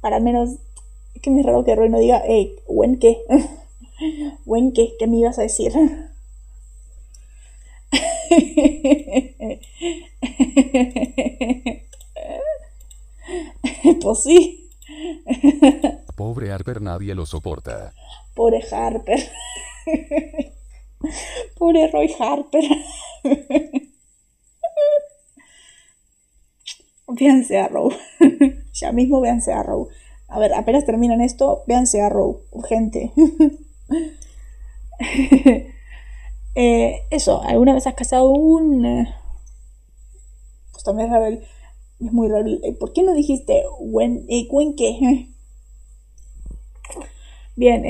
[0.00, 0.58] Para menos...
[1.14, 3.24] Es que me es raro que Roy no diga, hey, ¿buen qué?
[4.44, 4.94] ¿Buen qué?
[4.98, 5.72] ¿Qué me ibas a decir?
[14.02, 14.70] pues sí.
[16.16, 17.92] Pobre Harper nadie lo soporta.
[18.34, 19.18] Pobre Harper.
[21.58, 22.64] Pobre Roy Harper.
[27.08, 27.90] véanse a Row.
[28.72, 29.88] ya mismo véanse a Row.
[30.28, 32.42] A ver, apenas terminan esto, véanse a Row.
[32.50, 33.12] Urgente.
[36.58, 38.86] Eh, eso, ¿alguna vez has casado un...
[38.86, 39.14] Eh,
[40.72, 41.40] pues también es
[42.00, 42.48] Es muy raro.
[42.62, 45.28] Eh, ¿Por qué no dijiste when, eh, qué?
[47.56, 47.84] Bien,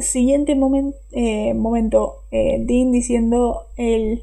[0.00, 4.22] siguiente momento, eh, Dean diciendo el,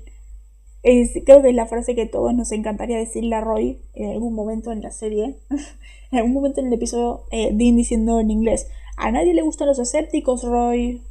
[0.81, 4.71] creo que es la frase que todos nos encantaría decirle a Roy en algún momento
[4.71, 5.37] en la serie,
[6.11, 8.67] en algún momento en el episodio, Dean diciendo en inglés,
[8.97, 11.03] a nadie le gustan los escépticos, Roy,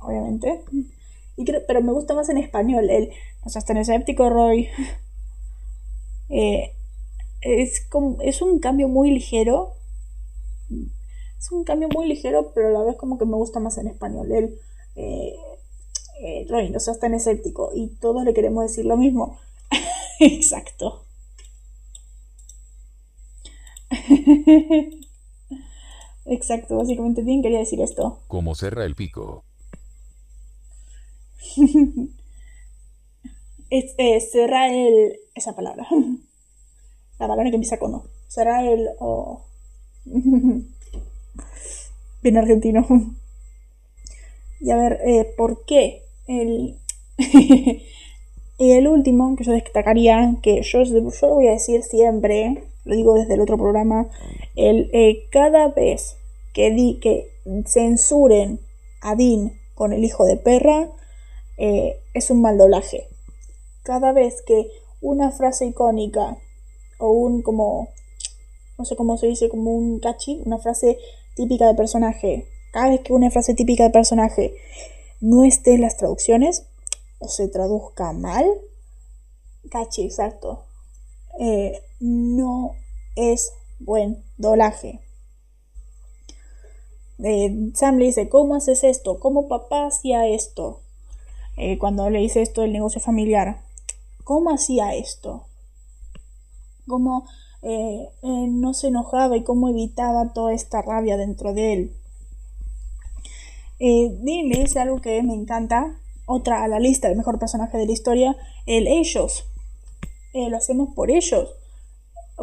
[0.00, 0.64] obviamente,
[1.36, 3.10] y pero me gusta más en español, el,
[3.44, 4.68] o sea, tan escéptico, Roy.
[7.40, 9.74] es, como, es un cambio muy ligero
[11.38, 13.86] es un cambio muy ligero, pero a la vez como que me gusta más en
[13.86, 14.32] español.
[14.32, 14.58] Él,
[14.96, 15.36] eh,
[16.20, 19.38] eh, Roy, no seas tan escéptico y todos le queremos decir lo mismo.
[20.20, 21.04] Exacto.
[26.26, 28.18] Exacto, básicamente Dean quería decir esto.
[28.26, 29.44] Como cerra el pico.
[33.70, 35.18] es, eh, cerrar el.
[35.34, 35.86] esa palabra.
[37.18, 38.04] La palabra que empieza con O.
[38.28, 38.88] Cerrar el.
[39.00, 39.44] O.
[42.22, 42.86] Bien argentino.
[44.60, 46.04] Y a ver, eh, ¿por qué?
[46.26, 46.78] El.
[48.58, 52.94] y el último que yo destacaría, que yo, yo lo voy a decir siempre, lo
[52.94, 54.08] digo desde el otro programa,
[54.56, 56.16] el eh, cada vez
[56.54, 57.30] que, di, que
[57.66, 58.60] censuren
[59.00, 60.90] a Dean con el hijo de perra,
[61.58, 63.08] eh, es un mal doblaje.
[63.82, 64.70] Cada vez que
[65.00, 66.38] una frase icónica
[66.98, 67.88] o un como,
[68.78, 70.98] no sé cómo se dice, como un catchy, una frase
[71.34, 74.54] típica de personaje, cada vez que una frase típica de personaje
[75.20, 76.66] no esté en las traducciones
[77.18, 78.46] o se traduzca mal,
[79.70, 80.64] catchy, exacto,
[81.40, 82.74] eh, no
[83.16, 85.00] es buen doblaje.
[87.18, 89.18] Eh, Sam le dice, ¿cómo haces esto?
[89.18, 90.82] ¿Cómo papá hacía esto?
[91.58, 93.62] Eh, cuando le dice esto del negocio familiar.
[94.24, 95.46] ¿Cómo hacía esto?
[96.86, 97.26] ¿Cómo
[97.62, 101.92] eh, no se enojaba y cómo evitaba toda esta rabia dentro de él?
[103.78, 107.86] Dean le dice algo que me encanta, otra a la lista, el mejor personaje de
[107.86, 108.36] la historia,
[108.66, 109.46] el ellos.
[110.34, 111.48] lo hacemos por ellos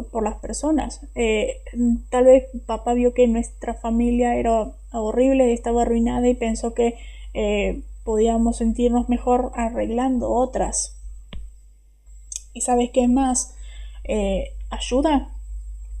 [0.04, 1.00] por las personas.
[1.14, 1.62] Eh,
[2.10, 6.96] tal vez papá vio que nuestra familia era horrible estaba arruinada y pensó que
[7.34, 10.96] eh, podíamos sentirnos mejor arreglando otras.
[12.54, 13.54] ¿Y sabes qué más?
[14.04, 15.34] Eh, ayuda.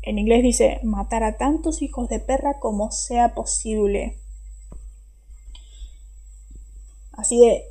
[0.00, 4.16] En inglés dice matar a tantos hijos de perra como sea posible.
[7.12, 7.64] Así de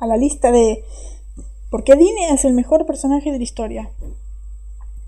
[0.00, 0.82] a la lista de
[1.70, 3.90] por qué Dini es el mejor personaje de la historia.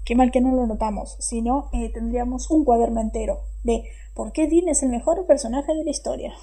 [0.05, 4.33] Qué mal que no lo notamos, si no eh, tendríamos un cuaderno entero de por
[4.33, 6.35] qué Dean es el mejor personaje de la historia.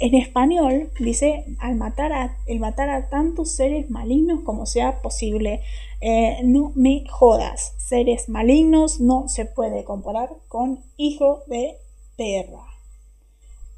[0.00, 5.60] En español dice al matar a, matar a tantos seres malignos como sea posible.
[6.00, 11.76] Eh, no me jodas, seres malignos no se puede comparar con hijo de
[12.16, 12.64] perra.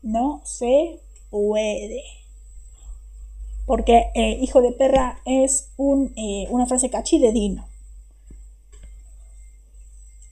[0.03, 2.05] No se puede.
[3.66, 6.15] Porque eh, hijo de perra es un,
[6.51, 7.66] una frase cachí de Dino.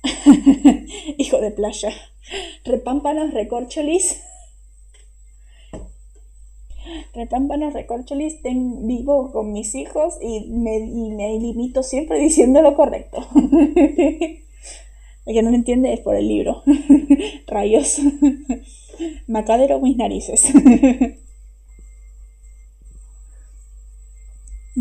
[1.19, 1.91] Hijo de playa.
[2.65, 4.21] Repámpanos, recorcholis.
[7.15, 8.37] Repámpanos, recorcholis.
[8.43, 10.79] Vivo con mis hijos y me,
[11.39, 13.27] limito siempre diciendo lo correcto.
[15.27, 16.63] El que no lo entiende es por el libro.
[17.47, 18.01] Rayos.
[19.27, 20.51] Macadero mis narices.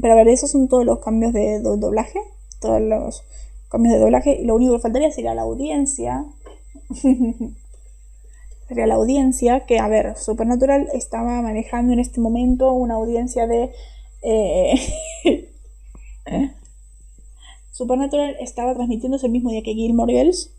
[0.01, 2.19] Pero a ver, esos son todos los cambios de doblaje.
[2.61, 3.23] Todos los
[3.69, 4.39] cambios de doblaje.
[4.43, 6.25] Lo único que faltaría sería la audiencia.
[8.69, 13.71] Sería la audiencia que, a ver, Supernatural estaba manejando en este momento una audiencia de...
[16.31, 16.51] Eh,
[17.71, 20.53] Supernatural estaba transmitiéndose el mismo día que Gilmore Girls.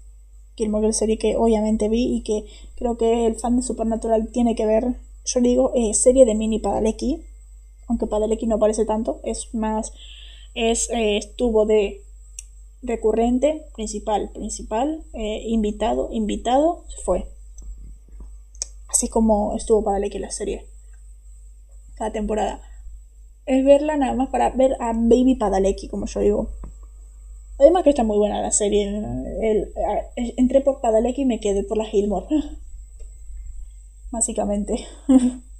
[0.56, 2.46] Gilmore Girls serie que obviamente vi y que
[2.76, 4.96] creo que el fan de Supernatural tiene que ver.
[5.26, 7.22] Yo digo eh, serie de Mini Padalecki.
[7.86, 9.20] Aunque Padalecki no parece tanto.
[9.22, 9.92] Es más...
[10.54, 12.00] Es, eh, estuvo de
[12.82, 17.26] recurrente, principal, principal, eh, invitado, invitado, se fue.
[18.90, 20.66] Así como estuvo para que la serie.
[21.94, 22.60] Cada temporada.
[23.46, 26.50] Es verla nada más para ver a Baby Padalecki, como yo digo.
[27.58, 28.88] Además que está muy buena la serie.
[29.42, 29.72] El,
[30.16, 32.26] entré por Padalecki y me quedé por la Gilmore.
[34.10, 34.86] Básicamente.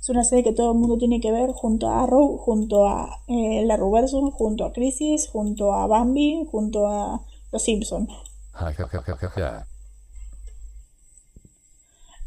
[0.00, 3.20] Es una serie que todo el mundo tiene que ver junto a Arrow, junto a
[3.26, 7.20] eh, la Ruberson, junto a Crisis, junto a Bambi, junto a
[7.52, 8.08] Los Simpsons.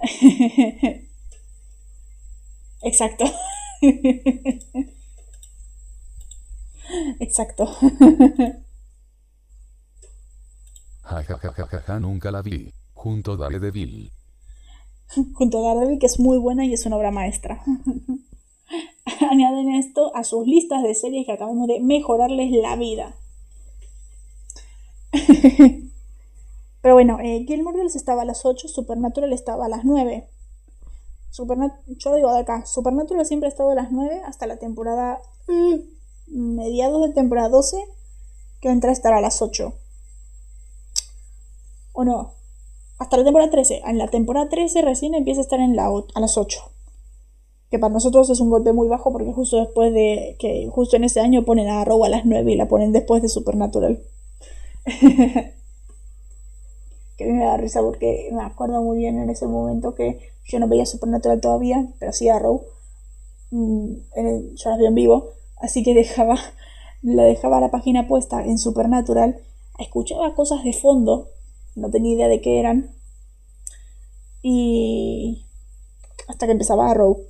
[2.84, 3.26] Exacto.
[7.20, 7.68] Exacto.
[12.00, 12.72] nunca la vi.
[12.94, 14.12] Junto a Daredevil.
[15.34, 17.62] junto a Daredevil, que es muy buena y es una obra maestra.
[19.30, 23.16] Añaden esto a sus listas de series que acabamos de mejorarles la vida.
[26.84, 30.30] Pero bueno, eh, Gilmore Girls estaba a las 8, Supernatural estaba a las 9.
[31.98, 35.20] Yo digo de acá, Supernatural siempre ha estado a las 9 hasta la temporada...
[35.48, 35.94] Mm,
[36.28, 37.78] mediados de temporada 12,
[38.62, 39.74] que entra a estar a las 8.
[41.94, 42.34] ¿O no?
[43.00, 43.82] hasta la temporada 13.
[43.86, 46.60] En la temporada 13 recién empieza a estar en la, a las 8.
[47.70, 51.04] Que para nosotros es un golpe muy bajo porque justo después de que justo en
[51.04, 54.04] ese año ponen a Arrow a las 9 y la ponen después de Supernatural.
[57.26, 60.86] me da risa porque me acuerdo muy bien en ese momento que yo no veía
[60.86, 62.66] Supernatural todavía, pero sí Arrow.
[63.52, 63.94] Mm,
[64.56, 66.36] yo las vi en vivo, así que dejaba,
[67.02, 69.40] la dejaba la página puesta en Supernatural,
[69.80, 71.30] escuchaba cosas de fondo,
[71.76, 72.95] no tenía idea de qué eran,
[74.41, 75.45] y
[76.28, 77.26] hasta que empezaba Arrow,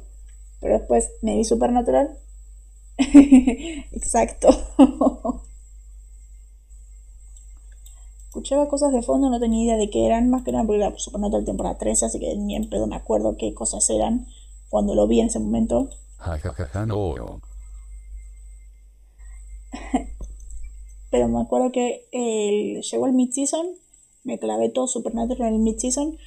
[0.59, 2.17] pero después me vi Supernatural.
[2.97, 4.49] Exacto.
[8.33, 10.97] escuchaba cosas de fondo, no tenía idea de qué eran, más que nada porque era
[10.97, 14.25] Supernatural temporada 13, así que ni en pedo me acuerdo qué cosas eran
[14.69, 15.91] cuando lo vi en ese momento.
[16.87, 17.41] no.
[21.11, 23.67] Pero me acuerdo que el, llegó el mid-season,
[24.23, 26.17] me clavé todo Supernatural en el mid-season,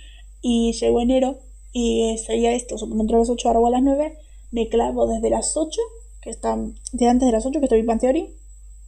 [0.40, 1.40] y llegó enero
[1.72, 4.16] y seguía esto, Supernatural a las 8, ahora a las 9,
[4.52, 5.80] me clavo desde las 8,
[6.22, 8.32] que están de antes de las 8, que estoy Big Theory.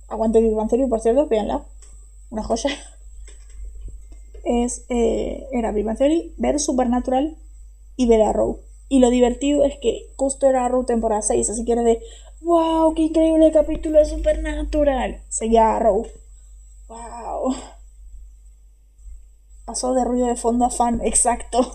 [0.06, 1.66] Aguante Big Bang Theory, por cierto, véanla.
[2.30, 2.70] Una joya
[4.48, 7.36] es, eh, era Big Theory, ver Supernatural
[7.96, 8.60] y ver Arrow.
[8.88, 12.00] Y lo divertido es que justo era Arrow temporada 6, así que era de,
[12.40, 15.22] wow, qué increíble capítulo de Supernatural.
[15.28, 16.06] Seguía Arrow.
[16.88, 17.54] Wow.
[19.66, 21.74] Pasó de ruido de fondo a fan, exacto.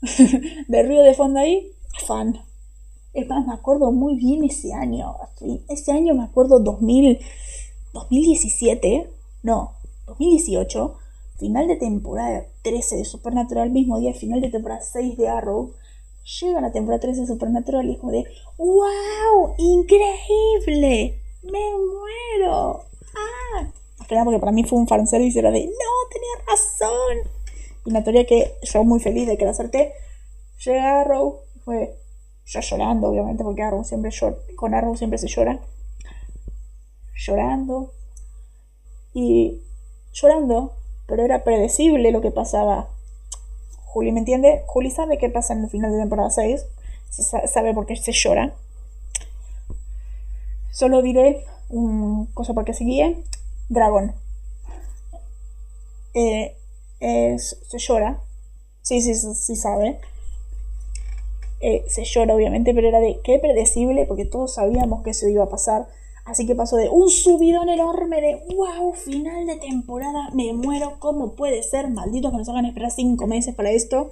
[0.68, 1.72] de ruido de fondo ahí
[2.06, 2.40] fan.
[3.12, 5.14] Es más, me acuerdo muy bien ese año.
[5.68, 7.18] Ese año me acuerdo 2000,
[7.92, 9.10] 2017
[9.44, 9.73] no,
[10.06, 10.98] 2018,
[11.38, 15.74] final de temporada 13 de Supernatural, mismo día, final de temporada 6 de Arrow,
[16.40, 18.24] llega la temporada 13 de Supernatural y es como de,
[18.58, 19.54] ¡Wow!
[19.58, 21.20] ¡Increíble!
[21.42, 22.84] ¡Me muero!
[23.16, 23.70] ¡Ah!
[23.98, 25.72] Porque para mí fue un fanservice, era de, ¡No!
[26.12, 27.30] ¡Tenía razón!
[27.84, 29.92] Y una teoría que yo muy feliz de que la acerté,
[30.64, 31.98] llega Arrow, fue
[32.46, 35.60] yo llorando, obviamente, porque Arrow siempre llora, con Arrow siempre se llora.
[37.16, 37.92] Llorando,
[39.14, 39.62] y
[40.14, 40.72] llorando,
[41.06, 42.88] pero era predecible lo que pasaba.
[43.84, 44.62] Juli, ¿me entiende?
[44.66, 46.64] Juli sabe qué pasa en el final de temporada 6,
[47.10, 48.54] sabe por qué se llora.
[50.72, 52.84] Solo diré una cosa para que se
[53.68, 54.14] Dragón.
[56.14, 56.56] Eh,
[57.00, 58.20] se llora.
[58.82, 60.00] Sí, sí, sí, sabe.
[61.60, 65.44] Eh, se llora, obviamente, pero era de qué predecible, porque todos sabíamos que eso iba
[65.44, 65.86] a pasar
[66.24, 71.34] Así que pasó de un subidón enorme de wow, final de temporada, me muero, ¿cómo
[71.34, 71.90] puede ser?
[71.90, 74.10] Malditos que nos hagan esperar 5 meses para esto.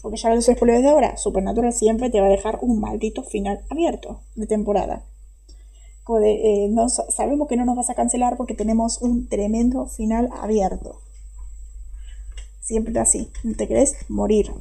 [0.00, 3.22] Porque ya lo sé por desde ahora, Supernatural siempre te va a dejar un maldito
[3.22, 5.02] final abierto de temporada.
[6.06, 10.28] De, eh, no, sabemos que no nos vas a cancelar porque tenemos un tremendo final
[10.38, 11.00] abierto.
[12.60, 13.96] Siempre así, ¿no te crees?
[14.10, 14.52] Morir.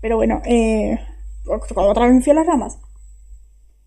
[0.00, 0.98] Pero bueno, eh,
[1.46, 2.78] otra vez me fui a las ramas.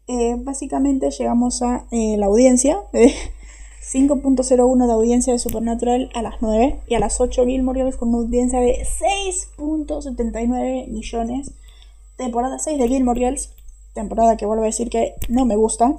[0.08, 6.80] Eh, básicamente llegamos a eh, la audiencia, 5.01 de audiencia de Supernatural a las 9
[6.88, 8.86] y a las 8 Gilmore Girls con una audiencia de
[9.58, 11.52] 6.79 millones.
[12.18, 13.52] Temporada 6 de Gilmore Girls,
[13.94, 15.94] temporada que vuelvo a decir que no me gusta.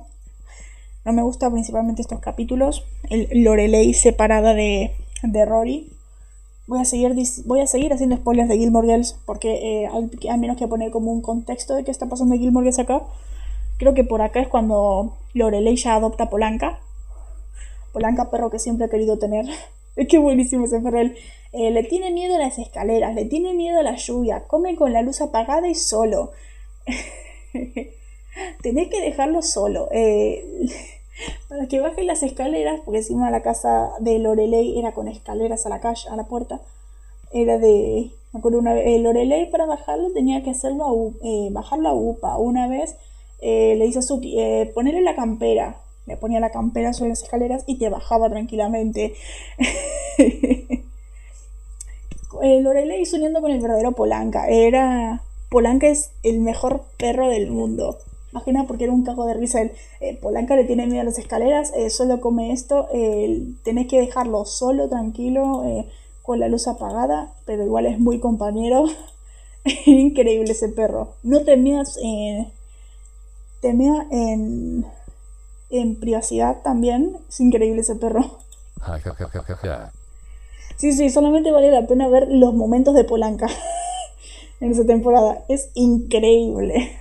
[1.05, 2.85] No me gusta principalmente estos capítulos.
[3.11, 5.91] El Lorelei separada de, de Rory.
[6.67, 7.15] Voy a, seguir,
[7.45, 11.13] voy a seguir haciendo spoilers de Gilmore Girls porque eh, al, menos que poner como
[11.13, 13.03] un contexto de qué está pasando en Gilmore Girls acá.
[13.85, 16.81] Creo que por acá es cuando Lorelei ya adopta Polanca.
[17.93, 19.45] Polanca, perro que siempre ha querido tener.
[19.95, 21.01] Es que buenísimo ese perro.
[21.53, 24.95] Eh, le tiene miedo a las escaleras, le tiene miedo a la lluvia, come con
[24.95, 26.33] la luz apagada y solo.
[28.63, 29.91] Tenés que dejarlo solo.
[29.93, 30.43] Eh,
[31.51, 35.69] para que baje las escaleras, porque encima la casa de Lorelei era con escaleras a
[35.69, 36.63] la calle, a la puerta.
[37.35, 38.13] Era de.
[38.33, 38.87] Me acuerdo una vez.
[38.87, 42.39] Eh, Lorelei para bajarlo tenía que hacerlo a, bajarlo a UPA.
[42.39, 42.97] Una vez
[43.45, 45.77] eh, le dice a Suki, eh, ponerle la campera.
[46.07, 49.15] Le ponía la campera sobre las escaleras y te bajaba tranquilamente.
[50.19, 50.81] eh,
[52.61, 54.49] Lorelei soñando con el verdadero Polanca.
[54.49, 55.23] Era.
[55.51, 57.99] Polanca es el mejor perro del mundo.
[58.33, 59.61] Imagina porque era un cago de risa.
[60.01, 62.89] Eh, Polanca le tiene miedo a las escaleras, eh, solo come esto.
[63.63, 65.63] tenés que dejarlo solo, tranquilo,
[66.23, 68.87] con la luz apagada, pero igual es muy compañero.
[69.87, 71.15] Increíble ese perro.
[71.23, 72.53] No te eh,
[73.65, 74.85] temía en,
[75.71, 77.17] en privacidad también.
[77.31, 78.39] Es increíble ese perro.
[80.77, 83.47] Sí, sí, solamente vale la pena ver los momentos de Polanca
[84.61, 85.45] en esa temporada.
[85.49, 86.93] Es increíble.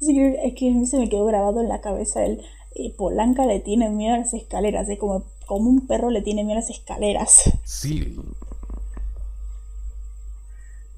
[0.00, 2.40] Es que a mí se me quedó grabado en la cabeza el
[2.76, 4.88] eh, Polanca le tiene miedo a las escaleras.
[4.88, 7.50] Es como, como un perro le tiene miedo a las escaleras.
[7.64, 8.16] Sí.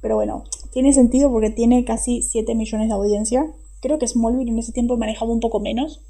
[0.00, 3.50] Pero bueno, tiene sentido porque tiene casi 7 millones de audiencia.
[3.80, 6.00] Creo que Smallville en ese tiempo manejaba un poco menos.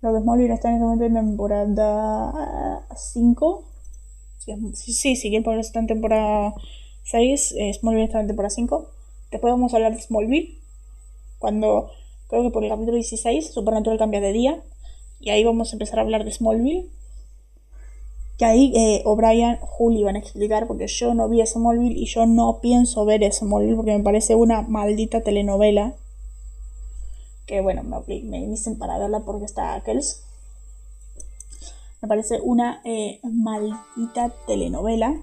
[0.00, 3.64] Lo que Smallville está en ese momento en temporada 5.
[4.38, 4.52] Sí,
[4.92, 6.54] sí, sí, que está en temporada
[7.04, 7.54] 6.
[7.56, 8.90] Eh, Smallville está en temporada 5.
[9.30, 10.58] Después vamos a hablar de Smallville.
[11.38, 11.90] Cuando,
[12.28, 14.62] creo que por el capítulo 16, Supernatural cambia de día.
[15.20, 16.90] Y ahí vamos a empezar a hablar de Smallville.
[18.38, 22.26] Que ahí eh, O'Brien, Juli van a explicar, porque yo no vi Smallville y yo
[22.26, 25.94] no pienso ver Smallville porque me parece una maldita telenovela.
[27.46, 30.22] Que bueno, me, me dicen para verla porque está Ackles.
[32.02, 35.14] Me parece una eh, maldita telenovela.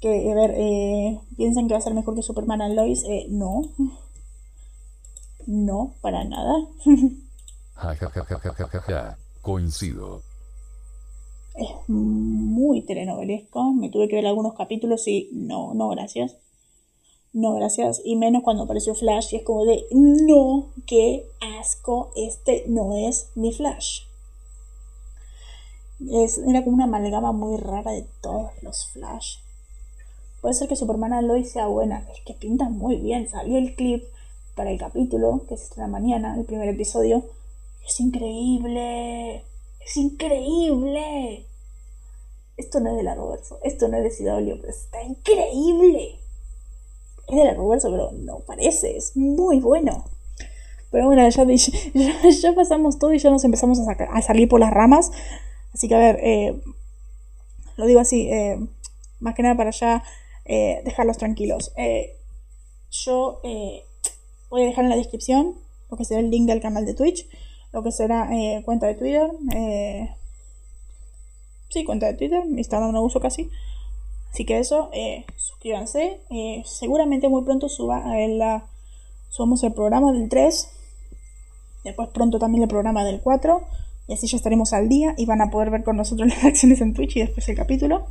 [0.00, 3.02] Que, a ver, eh, piensan que va a ser mejor que Superman and Lois.
[3.04, 3.62] Eh, no.
[5.46, 6.54] No, para nada.
[9.40, 10.22] Coincido.
[11.54, 13.72] Es muy telenovelesco.
[13.72, 16.36] Me tuve que ver algunos capítulos y no, no, gracias.
[17.32, 18.02] No, gracias.
[18.04, 21.26] Y menos cuando apareció Flash y es como de, no, qué
[21.58, 24.02] asco, este no es mi Flash.
[26.10, 29.38] Es, era como una amalgama muy rara de todos los Flash.
[30.42, 33.30] Puede ser que Superman Aloy sea buena, es que pinta muy bien.
[33.30, 34.04] Salió el clip
[34.54, 37.24] para el capítulo, que es la mañana, el primer episodio.
[37.86, 39.44] Es increíble.
[39.84, 41.46] Es increíble.
[42.56, 46.20] Esto no es de la Roberto, esto no es de CW, pero está increíble.
[47.28, 50.04] Es de la Roberto, pero no parece, es muy bueno.
[50.90, 54.70] Pero bueno, ya, ya, ya pasamos todo y ya nos empezamos a, salir por las
[54.70, 55.10] ramas.
[55.72, 56.60] Así que a ver, eh,
[57.76, 58.58] lo digo así, eh,
[59.18, 60.04] más que nada para ya
[60.44, 61.72] eh, dejarlos tranquilos.
[62.90, 63.40] Yo
[64.50, 65.56] voy a dejar en la descripción
[65.90, 67.26] lo que será el link del canal de Twitch
[67.72, 69.30] lo que será eh, cuenta de Twitter.
[69.54, 70.14] Eh,
[71.70, 72.44] sí, cuenta de Twitter.
[72.46, 73.50] Instagram no uso casi.
[74.30, 76.20] Así que eso, eh, suscríbanse.
[76.30, 78.66] Eh, seguramente muy pronto suba la,
[79.30, 80.68] subamos el programa del 3.
[81.84, 83.62] Después pronto también el programa del 4.
[84.08, 86.80] Y así ya estaremos al día y van a poder ver con nosotros las reacciones
[86.80, 88.06] en Twitch y después el capítulo.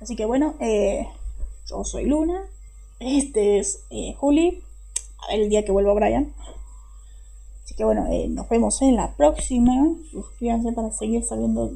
[0.00, 2.42] Así que bueno, yo soy Luna.
[3.00, 3.84] Este es
[4.18, 4.62] Juli.
[5.22, 6.34] A ver el día que vuelva Brian.
[7.64, 9.72] Así que bueno, eh, nos vemos en la próxima.
[10.10, 11.72] Suscríbanse para seguir sabiendo,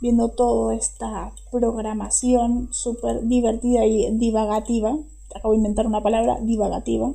[0.00, 4.96] viendo toda esta programación súper divertida y divagativa.
[5.34, 7.12] Acabo de inventar una palabra, divagativa.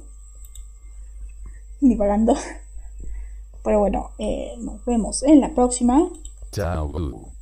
[1.82, 2.36] Divagando.
[3.64, 6.10] Pero bueno, eh, nos vemos en la próxima.
[6.52, 7.39] Chao.